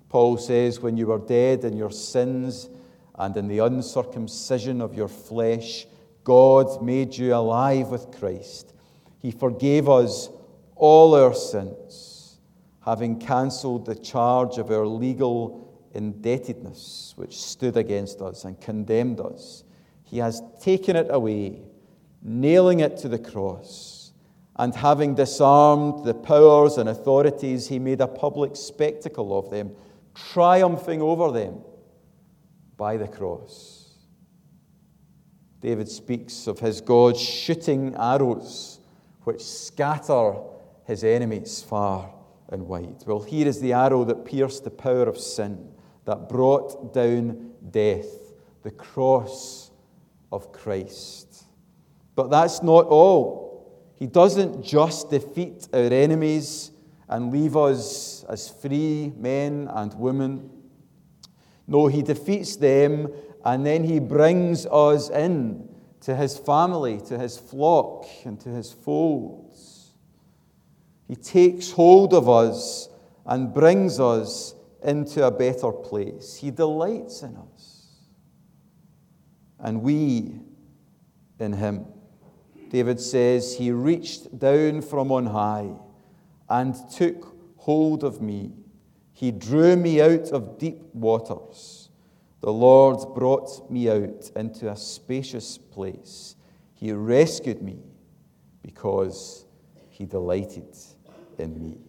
Paul 0.09 0.37
says, 0.37 0.79
When 0.79 0.97
you 0.97 1.07
were 1.07 1.19
dead 1.19 1.65
in 1.65 1.75
your 1.75 1.91
sins 1.91 2.69
and 3.15 3.35
in 3.35 3.47
the 3.47 3.59
uncircumcision 3.59 4.81
of 4.81 4.93
your 4.93 5.07
flesh, 5.07 5.87
God 6.23 6.83
made 6.83 7.17
you 7.17 7.33
alive 7.33 7.87
with 7.87 8.17
Christ. 8.17 8.73
He 9.19 9.31
forgave 9.31 9.89
us 9.89 10.29
all 10.75 11.15
our 11.15 11.33
sins, 11.33 12.37
having 12.81 13.19
cancelled 13.19 13.85
the 13.85 13.95
charge 13.95 14.57
of 14.57 14.69
our 14.69 14.85
legal 14.85 15.64
indebtedness 15.95 17.13
which 17.15 17.41
stood 17.41 17.77
against 17.77 18.21
us 18.21 18.43
and 18.43 18.59
condemned 18.59 19.19
us. 19.19 19.63
He 20.03 20.19
has 20.19 20.41
taken 20.61 20.95
it 20.95 21.07
away, 21.09 21.63
nailing 22.21 22.81
it 22.81 22.97
to 22.97 23.09
the 23.09 23.17
cross. 23.17 24.11
And 24.57 24.73
having 24.73 25.15
disarmed 25.15 26.05
the 26.05 26.13
powers 26.13 26.77
and 26.77 26.87
authorities, 26.87 27.67
he 27.67 27.79
made 27.79 28.01
a 28.01 28.07
public 28.07 28.55
spectacle 28.55 29.37
of 29.37 29.49
them, 29.49 29.71
triumphing 30.13 31.01
over 31.01 31.31
them 31.31 31.61
by 32.77 32.97
the 32.97 33.07
cross. 33.07 33.93
David 35.61 35.89
speaks 35.89 36.47
of 36.47 36.59
his 36.59 36.79
God 36.79 37.17
shooting 37.17 37.95
arrows 37.95 38.79
which 39.23 39.41
scatter 39.41 40.35
his 40.85 41.03
enemies 41.03 41.63
far 41.67 42.13
and 42.49 42.67
wide. 42.67 43.03
Well, 43.07 43.21
here 43.21 43.47
is 43.47 43.59
the 43.59 43.73
arrow 43.73 44.03
that 44.05 44.25
pierced 44.25 44.63
the 44.63 44.69
power 44.69 45.09
of 45.09 45.17
sin 45.17 45.71
that 46.05 46.29
brought 46.29 46.93
down 46.93 47.51
death, 47.71 48.33
the 48.63 48.71
cross 48.71 49.71
of 50.31 50.51
Christ. 50.51 51.45
But 52.15 52.29
that's 52.29 52.63
not 52.63 52.85
all. 52.87 53.45
He 53.95 54.07
doesn't 54.07 54.63
just 54.63 55.09
defeat 55.09 55.67
our 55.73 55.91
enemies 55.91 56.71
and 57.07 57.31
leave 57.31 57.55
us 57.55 58.23
as 58.29 58.49
free 58.49 59.13
men 59.17 59.69
and 59.73 59.93
women. 59.93 60.49
No, 61.67 61.87
he 61.87 62.01
defeats 62.01 62.55
them 62.55 63.11
and 63.43 63.65
then 63.65 63.83
he 63.83 63.99
brings 63.99 64.65
us 64.65 65.09
in 65.09 65.69
to 66.01 66.15
his 66.15 66.37
family, 66.37 66.99
to 67.07 67.17
his 67.17 67.37
flock, 67.37 68.05
and 68.25 68.39
to 68.41 68.49
his 68.49 68.71
folds. 68.71 69.93
He 71.07 71.15
takes 71.15 71.71
hold 71.71 72.13
of 72.13 72.27
us 72.27 72.89
and 73.25 73.53
brings 73.53 73.99
us 73.99 74.54
into 74.85 75.25
a 75.25 75.31
better 75.31 75.71
place. 75.71 76.35
He 76.35 76.51
delights 76.51 77.23
in 77.23 77.35
us. 77.35 77.87
And 79.59 79.81
we 79.81 80.39
in 81.39 81.53
him. 81.53 81.85
David 82.69 82.99
says, 82.99 83.57
He 83.57 83.71
reached 83.71 84.37
down 84.37 84.81
from 84.81 85.11
on 85.11 85.27
high 85.27 85.71
and 86.49 86.75
took 86.91 87.35
hold 87.57 88.03
of 88.03 88.21
me. 88.21 88.51
He 89.13 89.31
drew 89.31 89.75
me 89.75 90.01
out 90.01 90.29
of 90.29 90.57
deep 90.57 90.81
waters. 90.93 91.89
The 92.41 92.53
Lord 92.53 93.15
brought 93.15 93.71
me 93.71 93.89
out 93.89 94.29
into 94.35 94.69
a 94.69 94.75
spacious 94.75 95.57
place. 95.57 96.35
He 96.75 96.91
rescued 96.91 97.61
me 97.61 97.79
because 98.61 99.45
he 99.89 100.05
delighted 100.05 100.75
in 101.39 101.59
me. 101.59 101.79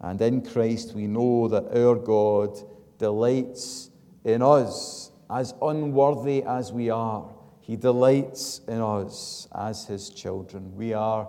And 0.00 0.20
in 0.20 0.42
Christ, 0.42 0.94
we 0.94 1.06
know 1.06 1.48
that 1.48 1.76
our 1.76 1.94
God 1.94 2.58
delights 2.98 3.90
in 4.24 4.42
us, 4.42 5.10
as 5.28 5.54
unworthy 5.60 6.42
as 6.42 6.72
we 6.72 6.90
are. 6.90 7.28
He 7.60 7.76
delights 7.76 8.60
in 8.66 8.80
us 8.80 9.46
as 9.54 9.86
his 9.86 10.10
children. 10.10 10.74
We 10.74 10.94
are 10.94 11.28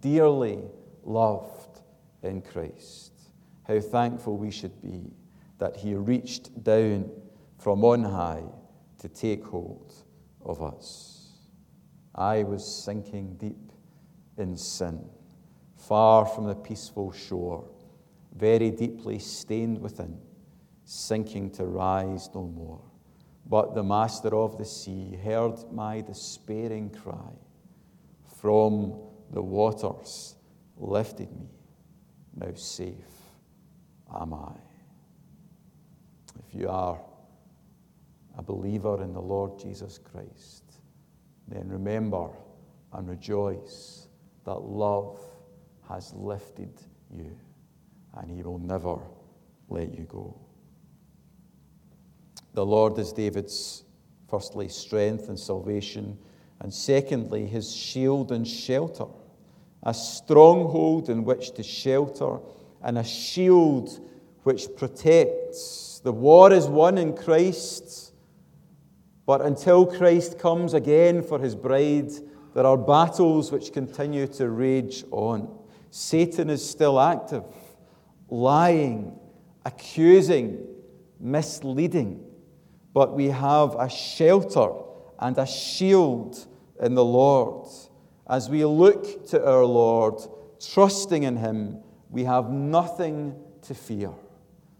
dearly 0.00 0.60
loved 1.02 1.80
in 2.22 2.42
Christ. 2.42 3.12
How 3.66 3.80
thankful 3.80 4.36
we 4.36 4.50
should 4.50 4.80
be 4.80 5.10
that 5.58 5.76
he 5.76 5.94
reached 5.94 6.62
down 6.62 7.10
from 7.58 7.84
on 7.84 8.04
high 8.04 8.44
to 8.98 9.08
take 9.08 9.44
hold 9.44 9.92
of 10.44 10.62
us. 10.62 11.30
I 12.14 12.42
was 12.42 12.64
sinking 12.64 13.36
deep 13.36 13.72
in 14.36 14.56
sin, 14.56 15.04
far 15.76 16.26
from 16.26 16.46
the 16.46 16.54
peaceful 16.54 17.12
shore 17.12 17.68
very 18.36 18.70
deeply 18.70 19.18
stained 19.18 19.80
within, 19.80 20.18
sinking 20.84 21.50
to 21.50 21.64
rise 21.64 22.28
no 22.34 22.42
more. 22.42 22.80
But 23.46 23.74
the 23.74 23.82
master 23.82 24.34
of 24.34 24.58
the 24.58 24.64
sea 24.64 25.16
heard 25.22 25.56
my 25.72 26.00
despairing 26.00 26.90
cry. 26.90 27.32
From 28.40 28.94
the 29.30 29.42
waters 29.42 30.36
lifted 30.76 31.30
me. 31.36 31.48
Now 32.34 32.54
safe 32.54 32.94
am 34.14 34.34
I. 34.34 34.52
If 36.38 36.54
you 36.54 36.68
are 36.68 37.00
a 38.38 38.42
believer 38.42 39.02
in 39.02 39.12
the 39.12 39.20
Lord 39.20 39.58
Jesus 39.58 39.98
Christ, 39.98 40.64
then 41.48 41.68
remember 41.68 42.30
and 42.92 43.08
rejoice 43.08 44.08
that 44.44 44.58
love 44.58 45.20
has 45.88 46.12
lifted 46.14 46.72
you 47.14 47.36
and 48.14 48.30
he 48.30 48.42
will 48.42 48.58
never 48.58 48.98
let 49.68 49.96
you 49.96 50.04
go. 50.04 50.38
The 52.54 52.64
Lord 52.64 52.98
is 52.98 53.12
David's, 53.12 53.84
firstly, 54.28 54.68
strength 54.68 55.28
and 55.28 55.38
salvation, 55.38 56.18
and 56.60 56.72
secondly, 56.72 57.46
his 57.46 57.74
shield 57.74 58.30
and 58.30 58.46
shelter, 58.46 59.06
a 59.82 59.94
stronghold 59.94 61.08
in 61.08 61.24
which 61.24 61.52
to 61.52 61.62
shelter, 61.62 62.38
and 62.82 62.98
a 62.98 63.04
shield 63.04 64.00
which 64.42 64.66
protects. 64.76 66.00
The 66.04 66.12
war 66.12 66.52
is 66.52 66.66
won 66.66 66.98
in 66.98 67.16
Christ, 67.16 68.12
but 69.24 69.40
until 69.40 69.86
Christ 69.86 70.38
comes 70.38 70.74
again 70.74 71.22
for 71.22 71.38
his 71.38 71.54
bride, 71.54 72.10
there 72.54 72.66
are 72.66 72.76
battles 72.76 73.50
which 73.50 73.72
continue 73.72 74.26
to 74.26 74.50
rage 74.50 75.04
on. 75.10 75.48
Satan 75.90 76.50
is 76.50 76.68
still 76.68 77.00
active 77.00 77.44
lying, 78.32 79.14
accusing, 79.66 80.66
misleading. 81.20 82.24
But 82.94 83.14
we 83.14 83.26
have 83.26 83.74
a 83.78 83.90
shelter 83.90 84.70
and 85.18 85.36
a 85.36 85.46
shield 85.46 86.46
in 86.80 86.94
the 86.94 87.04
Lord. 87.04 87.68
As 88.26 88.48
we 88.48 88.64
look 88.64 89.26
to 89.28 89.46
our 89.46 89.66
Lord, 89.66 90.14
trusting 90.58 91.24
in 91.24 91.36
Him, 91.36 91.82
we 92.08 92.24
have 92.24 92.48
nothing 92.48 93.38
to 93.62 93.74
fear 93.74 94.12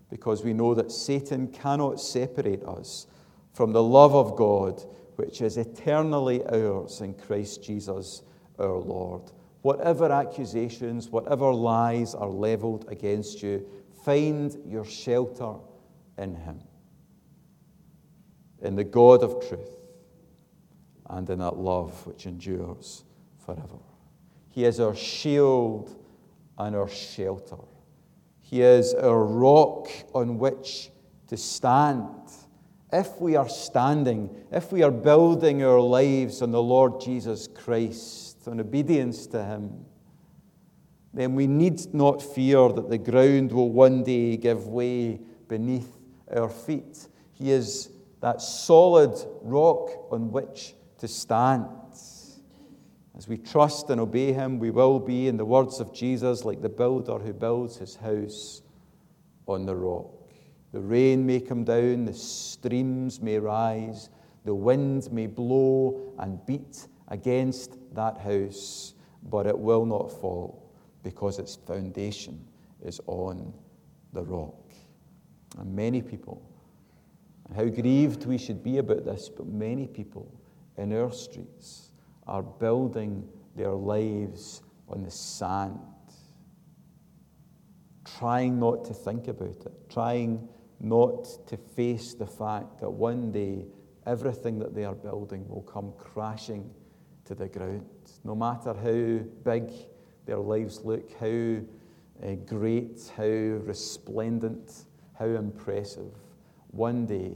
because 0.08 0.42
we 0.42 0.54
know 0.54 0.74
that 0.74 0.90
Satan 0.90 1.48
cannot 1.48 2.00
separate 2.00 2.64
us 2.64 3.06
from 3.52 3.72
the 3.72 3.82
love 3.82 4.14
of 4.14 4.34
God, 4.34 4.82
which 5.16 5.42
is 5.42 5.58
eternally 5.58 6.42
ours 6.46 7.02
in 7.02 7.12
Christ 7.14 7.62
Jesus 7.62 8.22
our 8.58 8.78
Lord. 8.78 9.30
Whatever 9.62 10.10
accusations, 10.10 11.08
whatever 11.08 11.52
lies 11.52 12.14
are 12.14 12.28
leveled 12.28 12.84
against 12.88 13.42
you, 13.42 13.64
find 14.04 14.56
your 14.66 14.84
shelter 14.84 15.54
in 16.18 16.34
Him, 16.34 16.60
in 18.60 18.74
the 18.76 18.84
God 18.84 19.22
of 19.22 19.48
truth, 19.48 19.76
and 21.08 21.28
in 21.30 21.38
that 21.38 21.56
love 21.56 22.06
which 22.06 22.26
endures 22.26 23.04
forever. 23.44 23.78
He 24.50 24.64
is 24.64 24.80
our 24.80 24.94
shield 24.94 25.96
and 26.58 26.76
our 26.76 26.88
shelter. 26.88 27.56
He 28.40 28.62
is 28.62 28.92
our 28.94 29.24
rock 29.24 29.88
on 30.14 30.38
which 30.38 30.90
to 31.28 31.36
stand. 31.36 32.08
If 32.92 33.18
we 33.20 33.36
are 33.36 33.48
standing, 33.48 34.28
if 34.50 34.70
we 34.72 34.82
are 34.82 34.90
building 34.90 35.62
our 35.62 35.80
lives 35.80 36.42
on 36.42 36.50
the 36.50 36.62
Lord 36.62 37.00
Jesus 37.00 37.48
Christ, 37.48 38.31
and 38.46 38.60
obedience 38.60 39.26
to 39.28 39.44
Him, 39.44 39.84
then 41.14 41.34
we 41.34 41.46
need 41.46 41.92
not 41.94 42.22
fear 42.22 42.68
that 42.70 42.88
the 42.88 42.98
ground 42.98 43.52
will 43.52 43.70
one 43.70 44.02
day 44.02 44.36
give 44.36 44.66
way 44.66 45.20
beneath 45.48 45.98
our 46.34 46.48
feet. 46.48 47.08
He 47.32 47.50
is 47.50 47.90
that 48.20 48.40
solid 48.40 49.14
rock 49.42 49.90
on 50.10 50.30
which 50.30 50.74
to 50.98 51.08
stand. 51.08 51.66
As 53.14 53.28
we 53.28 53.36
trust 53.36 53.90
and 53.90 54.00
obey 54.00 54.32
Him, 54.32 54.58
we 54.58 54.70
will 54.70 54.98
be, 54.98 55.28
in 55.28 55.36
the 55.36 55.44
words 55.44 55.80
of 55.80 55.92
Jesus, 55.92 56.44
like 56.44 56.62
the 56.62 56.68
builder 56.68 57.18
who 57.18 57.32
builds 57.32 57.76
his 57.76 57.96
house 57.96 58.62
on 59.46 59.66
the 59.66 59.76
rock. 59.76 60.06
The 60.72 60.80
rain 60.80 61.26
may 61.26 61.40
come 61.40 61.64
down, 61.64 62.06
the 62.06 62.14
streams 62.14 63.20
may 63.20 63.38
rise, 63.38 64.08
the 64.44 64.54
wind 64.54 65.12
may 65.12 65.26
blow 65.26 66.14
and 66.18 66.44
beat 66.46 66.88
against 67.12 67.76
that 67.94 68.16
house, 68.16 68.94
but 69.24 69.46
it 69.46 69.56
will 69.56 69.84
not 69.84 70.10
fall 70.10 70.72
because 71.02 71.38
its 71.38 71.56
foundation 71.56 72.42
is 72.82 73.00
on 73.06 73.52
the 74.14 74.24
rock. 74.24 74.72
And 75.58 75.76
many 75.76 76.00
people, 76.00 76.42
how 77.54 77.66
grieved 77.66 78.24
we 78.24 78.38
should 78.38 78.62
be 78.62 78.78
about 78.78 79.04
this, 79.04 79.28
but 79.28 79.46
many 79.46 79.86
people 79.86 80.26
in 80.78 80.90
our 80.94 81.12
streets 81.12 81.92
are 82.26 82.42
building 82.42 83.28
their 83.56 83.72
lives 83.72 84.62
on 84.88 85.02
the 85.02 85.10
sand, 85.10 85.78
trying 88.18 88.58
not 88.58 88.86
to 88.86 88.94
think 88.94 89.28
about 89.28 89.66
it, 89.66 89.90
trying 89.90 90.48
not 90.80 91.46
to 91.46 91.58
face 91.58 92.14
the 92.14 92.26
fact 92.26 92.80
that 92.80 92.90
one 92.90 93.30
day 93.30 93.66
everything 94.06 94.58
that 94.58 94.74
they 94.74 94.86
are 94.86 94.94
building 94.94 95.46
will 95.46 95.62
come 95.62 95.92
crashing 95.98 96.70
to 97.24 97.34
the 97.34 97.48
ground. 97.48 97.86
No 98.24 98.34
matter 98.34 98.74
how 98.74 99.24
big 99.44 99.70
their 100.26 100.38
lives 100.38 100.84
look, 100.84 101.10
how 101.18 101.60
uh, 102.26 102.34
great, 102.46 103.10
how 103.16 103.24
resplendent, 103.24 104.84
how 105.18 105.26
impressive, 105.26 106.12
one 106.70 107.06
day 107.06 107.32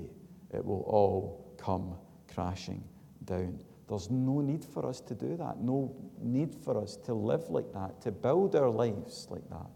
it 0.52 0.64
will 0.64 0.82
all 0.82 1.54
come 1.58 1.94
crashing 2.32 2.82
down. 3.24 3.58
There's 3.88 4.10
no 4.10 4.40
need 4.40 4.64
for 4.64 4.86
us 4.86 5.00
to 5.02 5.14
do 5.14 5.36
that, 5.36 5.60
no 5.60 5.94
need 6.20 6.54
for 6.54 6.80
us 6.80 6.96
to 7.04 7.14
live 7.14 7.48
like 7.50 7.72
that, 7.72 8.00
to 8.02 8.10
build 8.10 8.56
our 8.56 8.70
lives 8.70 9.28
like 9.30 9.48
that. 9.50 9.70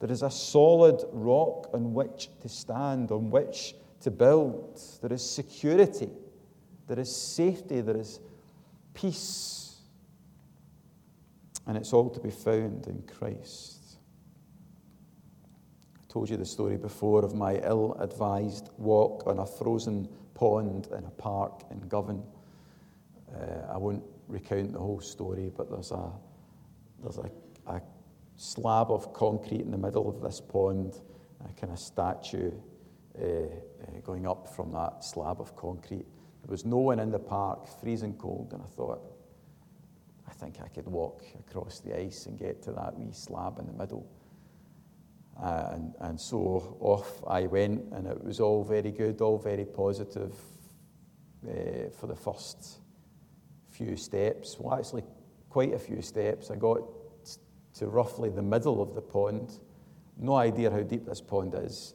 There 0.00 0.10
is 0.10 0.22
a 0.22 0.30
solid 0.30 1.02
rock 1.12 1.70
on 1.72 1.94
which 1.94 2.28
to 2.40 2.48
stand, 2.48 3.10
on 3.10 3.30
which 3.30 3.74
to 4.00 4.10
build. 4.10 4.78
There 5.00 5.12
is 5.12 5.28
security, 5.28 6.10
there 6.86 6.98
is 6.98 7.14
safety, 7.14 7.80
there 7.80 7.96
is 7.96 8.20
peace. 8.94 9.76
And 11.66 11.76
it's 11.76 11.92
all 11.92 12.10
to 12.10 12.20
be 12.20 12.30
found 12.30 12.86
in 12.86 13.02
Christ. 13.02 13.98
I 15.96 16.12
told 16.12 16.30
you 16.30 16.36
the 16.36 16.46
story 16.46 16.76
before 16.76 17.24
of 17.24 17.34
my 17.34 17.56
ill 17.64 17.96
advised 18.00 18.70
walk 18.78 19.26
on 19.26 19.38
a 19.38 19.46
frozen 19.46 20.08
pond 20.34 20.88
in 20.96 21.04
a 21.04 21.10
park 21.10 21.62
in 21.70 21.80
Govan. 21.88 22.22
Uh, 23.34 23.72
I 23.72 23.78
won't 23.78 24.04
recount 24.28 24.72
the 24.72 24.78
whole 24.78 25.00
story, 25.00 25.50
but 25.56 25.70
there's 25.70 25.90
a, 25.90 26.10
there's 27.02 27.18
a, 27.18 27.30
a 27.66 27.80
slab 28.36 28.90
of 28.90 29.12
concrete 29.12 29.60
in 29.60 29.70
the 29.70 29.78
middle 29.78 30.08
of 30.08 30.20
this 30.20 30.40
pond, 30.40 31.00
a 31.44 31.60
kind 31.60 31.72
of 31.72 31.78
statue 31.78 32.52
uh, 33.20 33.24
uh, 33.24 34.00
going 34.02 34.26
up 34.26 34.54
from 34.54 34.72
that 34.72 35.04
slab 35.04 35.40
of 35.40 35.56
concrete. 35.56 36.06
There 36.44 36.50
was 36.50 36.66
no 36.66 36.76
one 36.76 36.98
in 36.98 37.10
the 37.10 37.18
park, 37.18 37.66
freezing 37.80 38.14
cold, 38.14 38.50
and 38.52 38.62
I 38.62 38.66
thought, 38.66 39.00
I 40.28 40.32
think 40.32 40.58
I 40.62 40.68
could 40.68 40.86
walk 40.86 41.22
across 41.40 41.80
the 41.80 41.98
ice 41.98 42.26
and 42.26 42.38
get 42.38 42.62
to 42.64 42.72
that 42.72 42.98
wee 42.98 43.12
slab 43.12 43.58
in 43.58 43.66
the 43.66 43.72
middle. 43.72 44.06
Uh, 45.42 45.70
and, 45.72 45.94
and 46.00 46.20
so 46.20 46.76
off 46.80 47.22
I 47.26 47.46
went, 47.46 47.92
and 47.92 48.06
it 48.06 48.22
was 48.22 48.40
all 48.40 48.62
very 48.62 48.90
good, 48.90 49.22
all 49.22 49.38
very 49.38 49.64
positive 49.64 50.34
uh, 51.48 51.88
for 51.98 52.06
the 52.08 52.14
first 52.14 52.80
few 53.70 53.96
steps. 53.96 54.56
Well, 54.60 54.78
actually, 54.78 55.04
quite 55.48 55.72
a 55.72 55.78
few 55.78 56.02
steps. 56.02 56.50
I 56.50 56.56
got 56.56 56.82
to 57.76 57.86
roughly 57.86 58.28
the 58.28 58.42
middle 58.42 58.82
of 58.82 58.94
the 58.94 59.00
pond. 59.00 59.60
No 60.18 60.34
idea 60.34 60.70
how 60.70 60.82
deep 60.82 61.06
this 61.06 61.22
pond 61.22 61.54
is. 61.56 61.94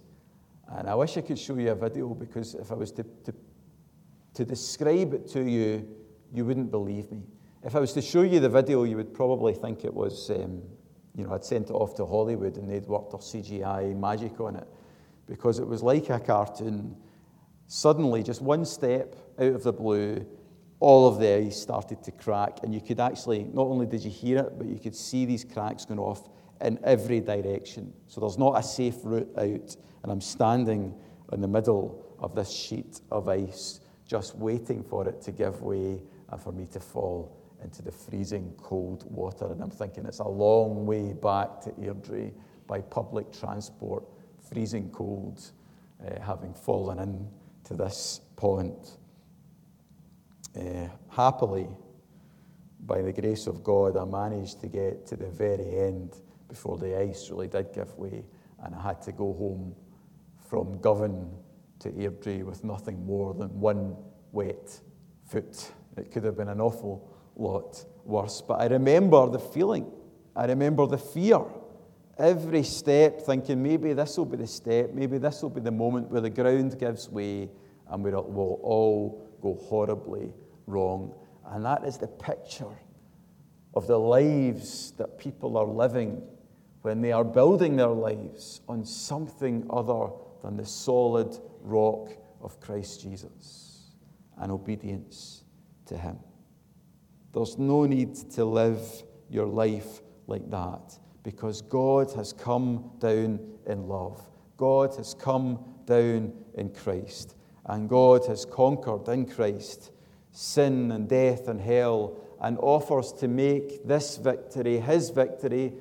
And 0.70 0.90
I 0.90 0.96
wish 0.96 1.18
I 1.18 1.22
could 1.22 1.38
show 1.38 1.56
you 1.56 1.72
a 1.72 1.76
video 1.76 2.14
because 2.14 2.56
if 2.56 2.72
I 2.72 2.76
was 2.76 2.92
to, 2.94 3.04
to, 3.04 3.34
to 4.40 4.46
describe 4.46 5.14
it 5.14 5.28
to 5.28 5.42
you, 5.42 5.86
you 6.34 6.46
wouldn't 6.46 6.72
believe 6.72 7.12
me. 7.12 7.22
If 7.62 7.76
I 7.76 7.80
was 7.82 7.92
to 7.92 8.02
show 8.02 8.22
you 8.22 8.40
the 8.40 8.48
video, 8.48 8.86
you 8.86 8.96
would 8.96 9.14
probably 9.14 9.54
think 9.54 9.84
it 9.84 9.94
was, 9.94 10.30
um, 10.30 10.62
you 11.14 11.26
know, 11.26 11.34
I'd 11.34 11.44
sent 11.44 11.70
it 11.70 11.74
off 11.74 11.94
to 11.96 12.06
Hollywood 12.06 12.56
and 12.56 12.70
they'd 12.70 12.86
worked 12.86 13.12
their 13.12 13.20
CGI 13.20 13.94
magic 14.00 14.40
on 14.40 14.56
it 14.56 14.66
because 15.28 15.60
it 15.60 15.68
was 15.68 15.84
like 15.84 16.10
a 16.10 16.22
cartoon. 16.22 16.96
Suddenly, 17.68 18.24
just 18.24 18.42
one 18.42 18.64
step 18.64 19.14
out 19.38 19.52
of 19.52 19.64
the 19.64 19.74
blue, 19.74 20.26
all 20.80 21.10
of 21.10 21.20
the 21.20 21.36
ice 21.36 21.62
started 21.62 22.02
to 22.04 22.12
crack, 22.12 22.60
and 22.64 22.74
you 22.74 22.80
could 22.80 23.02
actually, 23.02 23.44
not 23.44 23.68
only 23.68 23.88
did 23.88 24.06
you 24.06 24.10
hear 24.10 24.38
it, 24.38 24.58
but 24.58 24.68
you 24.68 24.80
could 24.80 24.96
see 24.96 25.26
these 25.26 25.44
cracks 25.44 25.84
going 25.84 26.00
off 26.00 26.30
in 26.62 26.80
every 26.86 27.20
direction. 27.20 27.92
So 28.08 28.22
there's 28.22 28.38
not 28.38 28.58
a 28.58 28.64
safe 28.64 28.96
route 29.04 29.34
out, 29.38 29.76
and 30.04 30.10
I'm 30.10 30.22
standing 30.22 30.96
in 31.34 31.42
the 31.42 31.48
middle 31.50 32.06
of 32.20 32.36
this 32.36 32.50
sheet 32.50 33.02
of 33.12 33.28
ice, 33.28 33.82
just 34.10 34.36
waiting 34.36 34.84
for 34.84 35.08
it 35.08 35.22
to 35.22 35.32
give 35.32 35.62
way 35.62 36.02
and 36.30 36.42
for 36.42 36.52
me 36.52 36.66
to 36.74 36.80
fall 36.80 37.38
into 37.64 37.82
the 37.82 37.92
freezing 37.92 38.54
cold 38.58 39.06
water. 39.10 39.46
And 39.52 39.62
I'm 39.62 39.70
thinking 39.70 40.06
it's 40.06 40.20
a 40.20 40.28
long 40.28 40.86
way 40.86 41.14
back 41.14 41.62
to 41.62 41.70
Airdrie 41.72 42.34
by 42.68 42.82
public 42.82 43.32
transport, 43.32 44.04
freezing 44.50 44.90
cold, 44.90 45.40
uh, 46.06 46.20
having 46.22 46.54
fallen 46.54 47.00
into 47.00 47.74
this 47.76 48.22
pond 48.36 48.76
uh, 50.58 50.88
happily, 51.10 51.68
by 52.82 53.02
the 53.02 53.14
grace 53.14 53.48
of 53.48 53.64
God, 53.64 53.98
I 53.98 54.06
managed 54.06 54.62
to 54.62 54.68
get 54.68 55.06
to 55.08 55.16
the 55.16 55.30
very 55.30 55.80
end 55.80 56.16
before 56.48 56.78
the 56.78 57.00
ice 57.00 57.30
really 57.30 57.48
did 57.48 57.74
give 57.74 57.96
way, 57.98 58.24
and 58.64 58.74
I 58.74 58.82
had 58.82 59.02
to 59.04 59.12
go 59.12 59.34
home 59.34 59.76
from 60.50 60.80
Govan 60.80 61.30
to 61.80 61.90
Airdrie 61.92 62.44
with 62.44 62.64
nothing 62.64 63.06
more 63.06 63.34
than 63.34 63.48
one 63.60 63.96
wet 64.32 64.80
foot. 65.26 65.72
It 65.98 66.12
could 66.12 66.24
have 66.24 66.38
been 66.38 66.50
an 66.50 66.62
awful 66.62 67.10
lot 67.36 67.84
worse. 68.06 68.42
But 68.42 68.62
I 68.62 68.68
remember 68.68 69.28
the 69.30 69.40
feeling, 69.40 69.92
I 70.36 70.46
remember 70.46 70.86
the 70.86 70.98
fear. 70.98 71.42
Every 72.18 72.64
step, 72.64 73.22
thinking 73.22 73.64
maybe 73.64 73.94
this 73.94 74.18
will 74.18 74.26
be 74.26 74.38
the 74.38 74.48
step, 74.48 74.92
maybe 74.94 75.18
this 75.18 75.42
will 75.42 75.50
be 75.50 75.62
the 75.62 75.72
moment 75.72 76.10
where 76.12 76.22
the 76.22 76.30
ground 76.30 76.78
gives 76.78 77.10
way 77.10 77.50
and 77.90 78.04
we'll 78.04 78.60
all 78.62 79.26
go 79.42 79.56
horribly 79.56 80.34
wrong. 80.68 81.14
And 81.48 81.66
that 81.66 81.86
is 81.86 81.98
the 81.98 82.08
picture 82.08 82.78
of 83.74 83.88
the 83.88 83.98
lives 83.98 84.92
that 84.98 85.18
people 85.18 85.58
are 85.58 85.66
living 85.66 86.22
when 86.82 87.02
they 87.02 87.12
are 87.12 87.24
building 87.24 87.76
their 87.76 87.88
lives 87.88 88.62
on 88.68 88.84
something 88.86 89.66
other 89.70 90.10
than 90.42 90.58
the 90.58 90.66
solid 90.66 91.38
rock 91.62 92.10
of 92.42 92.60
Christ 92.60 93.02
Jesus 93.02 93.92
and 94.38 94.52
obedience 94.52 95.44
to 95.86 95.98
Him. 95.98 96.18
There's 97.34 97.58
no 97.58 97.86
need 97.86 98.16
to 98.32 98.46
live 98.46 98.82
your 99.30 99.48
life 99.48 100.02
like 100.28 100.50
that 100.50 100.98
because 101.24 101.62
God 101.62 102.12
has 102.14 102.34
come 102.34 102.92
down 103.00 103.40
in 103.68 103.88
love. 103.88 104.22
God 104.58 104.96
has 104.96 105.14
come 105.14 105.64
down 105.86 106.34
in 106.56 106.70
Christ. 106.70 107.36
And 107.66 107.88
God 107.88 108.26
has 108.26 108.46
conquered 108.46 109.08
in 109.10 109.26
Christ 109.26 109.92
sin 110.32 110.92
and 110.92 111.08
death 111.08 111.48
and 111.48 111.60
hell 111.60 112.18
and 112.42 112.58
offers 112.60 113.12
to 113.14 113.28
make 113.28 113.86
this 113.86 114.18
victory, 114.18 114.80
his 114.80 115.10
victory, 115.10 115.74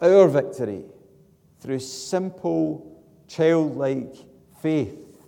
our 0.00 0.28
victory 0.28 0.84
through 1.60 1.78
simple, 1.80 3.02
childlike 3.26 4.14
faith 4.60 5.18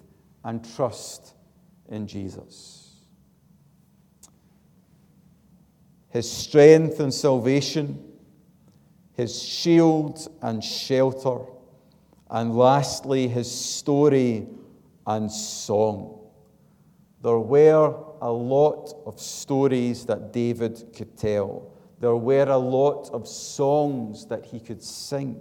and 0.44 0.64
trust 0.74 1.34
in 1.88 2.06
Jesus. 2.06 2.94
His 6.08 6.30
strength 6.30 6.98
and 7.00 7.12
salvation, 7.14 8.02
his 9.12 9.40
shield 9.42 10.26
and 10.42 10.62
shelter, 10.62 11.38
and 12.30 12.56
lastly, 12.56 13.28
his 13.28 13.50
story 13.50 14.46
and 15.06 15.30
song. 15.30 16.20
There 17.22 17.38
were 17.38 17.94
a 18.20 18.30
lot 18.30 18.94
of 19.06 19.20
stories 19.20 20.06
that 20.06 20.32
David 20.32 20.92
could 20.96 21.16
tell. 21.16 21.72
There 22.00 22.16
were 22.16 22.48
a 22.48 22.56
lot 22.56 23.10
of 23.10 23.28
songs 23.28 24.26
that 24.26 24.46
he 24.46 24.58
could 24.58 24.82
sing. 24.82 25.40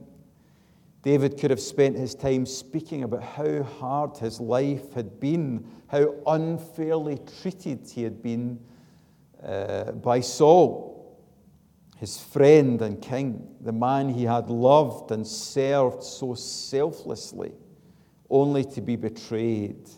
David 1.01 1.39
could 1.39 1.49
have 1.49 1.61
spent 1.61 1.95
his 1.95 2.13
time 2.13 2.45
speaking 2.45 3.03
about 3.03 3.23
how 3.23 3.63
hard 3.63 4.17
his 4.17 4.39
life 4.39 4.93
had 4.93 5.19
been, 5.19 5.65
how 5.87 6.13
unfairly 6.27 7.19
treated 7.41 7.89
he 7.89 8.03
had 8.03 8.21
been 8.21 8.59
uh, 9.43 9.93
by 9.93 10.19
Saul, 10.19 11.17
his 11.97 12.19
friend 12.19 12.81
and 12.81 13.01
king, 13.01 13.55
the 13.61 13.71
man 13.71 14.09
he 14.09 14.23
had 14.23 14.49
loved 14.49 15.11
and 15.11 15.25
served 15.25 16.03
so 16.03 16.33
selflessly 16.33 17.53
only 18.29 18.63
to 18.63 18.81
be 18.81 18.95
betrayed 18.95 19.89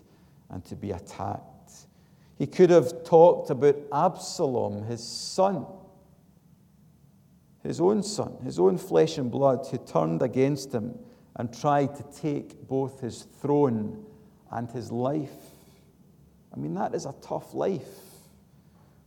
and 0.49 0.63
to 0.65 0.75
be 0.75 0.91
attacked. 0.91 1.71
He 2.37 2.47
could 2.47 2.69
have 2.69 3.03
talked 3.03 3.49
about 3.49 3.77
Absalom, 3.91 4.83
his 4.83 5.03
son, 5.03 5.65
his 7.63 7.79
own 7.79 8.03
son, 8.03 8.37
his 8.43 8.59
own 8.59 8.77
flesh 8.77 9.17
and 9.17 9.31
blood, 9.31 9.67
who 9.69 9.77
turned 9.77 10.21
against 10.21 10.73
him 10.73 10.97
and 11.35 11.57
tried 11.57 11.95
to 11.95 12.03
take 12.19 12.67
both 12.67 12.99
his 12.99 13.23
throne 13.41 14.03
and 14.51 14.69
his 14.71 14.91
life. 14.91 15.29
I 16.53 16.57
mean, 16.57 16.73
that 16.73 16.93
is 16.93 17.05
a 17.05 17.15
tough 17.21 17.53
life. 17.53 17.87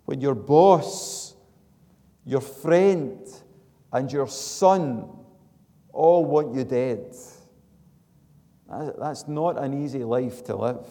When 0.04 0.20
your 0.20 0.34
boss, 0.34 1.34
your 2.24 2.40
friend, 2.40 3.20
and 3.92 4.10
your 4.12 4.28
son 4.28 5.08
all 5.92 6.24
want 6.24 6.54
you 6.54 6.64
dead. 6.64 7.14
That's 8.68 9.28
not 9.28 9.56
an 9.56 9.84
easy 9.84 10.02
life 10.02 10.42
to 10.44 10.56
live. 10.56 10.86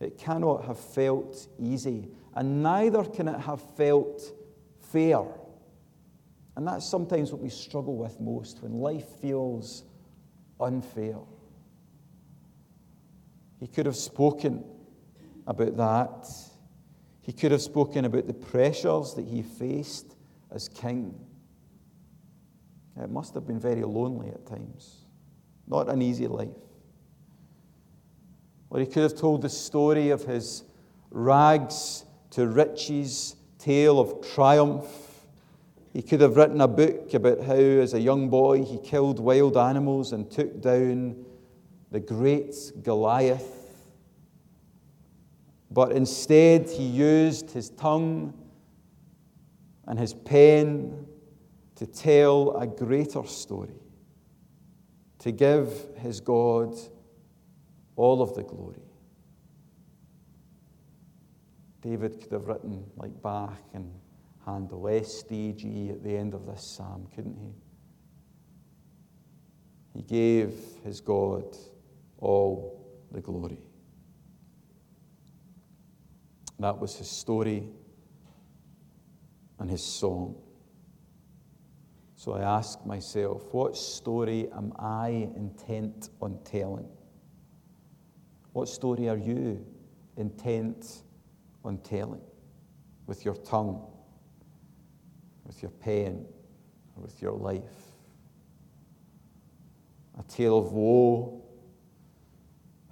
It 0.00 0.18
cannot 0.18 0.64
have 0.64 0.78
felt 0.78 1.46
easy, 1.58 2.08
and 2.34 2.62
neither 2.62 3.04
can 3.04 3.28
it 3.28 3.40
have 3.40 3.60
felt 3.76 4.22
fair. 4.80 5.24
And 6.56 6.66
that's 6.66 6.86
sometimes 6.86 7.32
what 7.32 7.40
we 7.40 7.48
struggle 7.48 7.96
with 7.96 8.20
most 8.20 8.62
when 8.62 8.72
life 8.72 9.08
feels 9.20 9.84
unfair. 10.60 11.18
He 13.58 13.66
could 13.66 13.86
have 13.86 13.96
spoken 13.96 14.64
about 15.46 15.76
that. 15.76 16.28
He 17.22 17.32
could 17.32 17.50
have 17.52 17.62
spoken 17.62 18.04
about 18.04 18.26
the 18.26 18.34
pressures 18.34 19.14
that 19.14 19.26
he 19.26 19.42
faced 19.42 20.14
as 20.50 20.68
king. 20.68 21.18
It 22.96 23.10
must 23.10 23.34
have 23.34 23.46
been 23.46 23.58
very 23.58 23.82
lonely 23.82 24.28
at 24.28 24.46
times, 24.46 25.06
not 25.66 25.88
an 25.88 26.00
easy 26.00 26.28
life. 26.28 26.48
Or 28.70 28.78
he 28.78 28.86
could 28.86 29.02
have 29.02 29.16
told 29.16 29.42
the 29.42 29.48
story 29.48 30.10
of 30.10 30.24
his 30.24 30.64
rags 31.10 32.04
to 32.30 32.46
riches 32.46 33.36
tale 33.58 33.98
of 33.98 34.26
triumph. 34.34 35.03
He 35.94 36.02
could 36.02 36.20
have 36.22 36.36
written 36.36 36.60
a 36.60 36.66
book 36.66 37.14
about 37.14 37.40
how, 37.44 37.54
as 37.54 37.94
a 37.94 38.00
young 38.00 38.28
boy, 38.28 38.64
he 38.64 38.78
killed 38.78 39.20
wild 39.20 39.56
animals 39.56 40.12
and 40.12 40.28
took 40.28 40.60
down 40.60 41.24
the 41.92 42.00
great 42.00 42.56
Goliath. 42.82 43.76
But 45.70 45.92
instead, 45.92 46.68
he 46.68 46.82
used 46.82 47.52
his 47.52 47.70
tongue 47.70 48.34
and 49.86 49.96
his 49.96 50.14
pen 50.14 51.06
to 51.76 51.86
tell 51.86 52.56
a 52.56 52.66
greater 52.66 53.24
story, 53.24 53.78
to 55.20 55.30
give 55.30 55.70
his 55.98 56.20
God 56.20 56.76
all 57.94 58.20
of 58.20 58.34
the 58.34 58.42
glory. 58.42 58.82
David 61.82 62.20
could 62.20 62.32
have 62.32 62.48
written 62.48 62.84
like 62.96 63.22
Bach 63.22 63.62
and 63.72 63.92
Handel, 64.44 64.88
S, 64.88 65.22
D, 65.22 65.52
G 65.52 65.90
at 65.90 66.02
the 66.02 66.16
end 66.16 66.34
of 66.34 66.46
this 66.46 66.62
psalm, 66.62 67.06
couldn't 67.14 67.36
he? 67.38 67.52
He 69.94 70.02
gave 70.02 70.52
his 70.84 71.00
God 71.00 71.56
all 72.18 72.84
the 73.10 73.20
glory. 73.20 73.58
That 76.58 76.78
was 76.78 76.96
his 76.96 77.10
story 77.10 77.68
and 79.58 79.70
his 79.70 79.82
song. 79.82 80.36
So 82.16 82.32
I 82.32 82.42
ask 82.42 82.84
myself, 82.86 83.52
what 83.52 83.76
story 83.76 84.48
am 84.56 84.72
I 84.78 85.28
intent 85.36 86.10
on 86.20 86.38
telling? 86.44 86.88
What 88.52 88.68
story 88.68 89.08
are 89.08 89.16
you 89.16 89.64
intent 90.16 91.02
on 91.64 91.78
telling 91.78 92.20
with 93.06 93.24
your 93.24 93.34
tongue, 93.34 93.84
with 95.46 95.62
your 95.62 95.70
pen, 95.70 96.24
with 96.96 97.20
your 97.20 97.32
life? 97.32 97.62
A 100.18 100.22
tale 100.24 100.58
of 100.58 100.72
woe, 100.72 101.42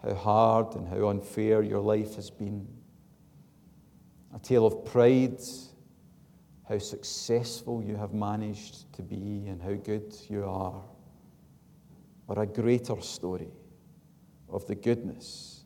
how 0.02 0.14
hard 0.14 0.74
and 0.74 0.88
how 0.88 1.08
unfair 1.08 1.62
your 1.62 1.80
life 1.80 2.16
has 2.16 2.30
been. 2.30 2.66
A 4.34 4.38
tale 4.38 4.66
of 4.66 4.84
pride 4.84 5.40
how 6.72 6.78
successful 6.78 7.82
you 7.82 7.96
have 7.96 8.14
managed 8.14 8.90
to 8.94 9.02
be 9.02 9.44
and 9.46 9.60
how 9.60 9.74
good 9.74 10.14
you 10.30 10.42
are, 10.44 10.82
or 12.28 12.42
a 12.42 12.46
greater 12.46 12.98
story 13.02 13.50
of 14.48 14.66
the 14.66 14.74
goodness 14.74 15.64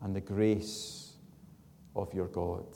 and 0.00 0.16
the 0.16 0.20
grace 0.20 1.12
of 1.94 2.12
your 2.12 2.26
God. 2.26 2.66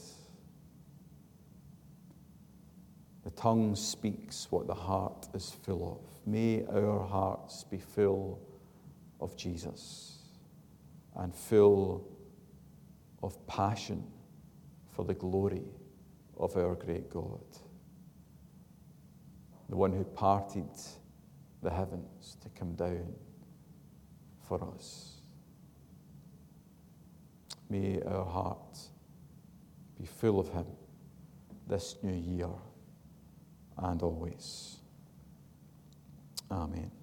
The 3.24 3.25
tongue 3.36 3.76
speaks 3.76 4.48
what 4.50 4.66
the 4.66 4.74
heart 4.74 5.28
is 5.34 5.50
full 5.62 6.00
of. 6.00 6.26
May 6.26 6.64
our 6.66 7.06
hearts 7.06 7.64
be 7.64 7.78
full 7.78 8.40
of 9.20 9.36
Jesus 9.36 10.18
and 11.14 11.34
full 11.34 12.08
of 13.22 13.46
passion 13.46 14.02
for 14.90 15.04
the 15.04 15.14
glory 15.14 15.62
of 16.38 16.56
our 16.56 16.74
great 16.74 17.10
God, 17.10 17.44
the 19.68 19.76
one 19.76 19.92
who 19.92 20.04
parted 20.04 20.68
the 21.62 21.70
heavens 21.70 22.36
to 22.42 22.48
come 22.50 22.74
down 22.74 23.14
for 24.48 24.62
us. 24.74 25.20
May 27.68 28.00
our 28.02 28.24
heart 28.24 28.78
be 29.98 30.06
full 30.06 30.38
of 30.38 30.48
Him 30.48 30.66
this 31.66 31.96
new 32.02 32.14
year 32.14 32.48
and 33.78 34.02
always. 34.02 34.76
Amen. 36.50 36.95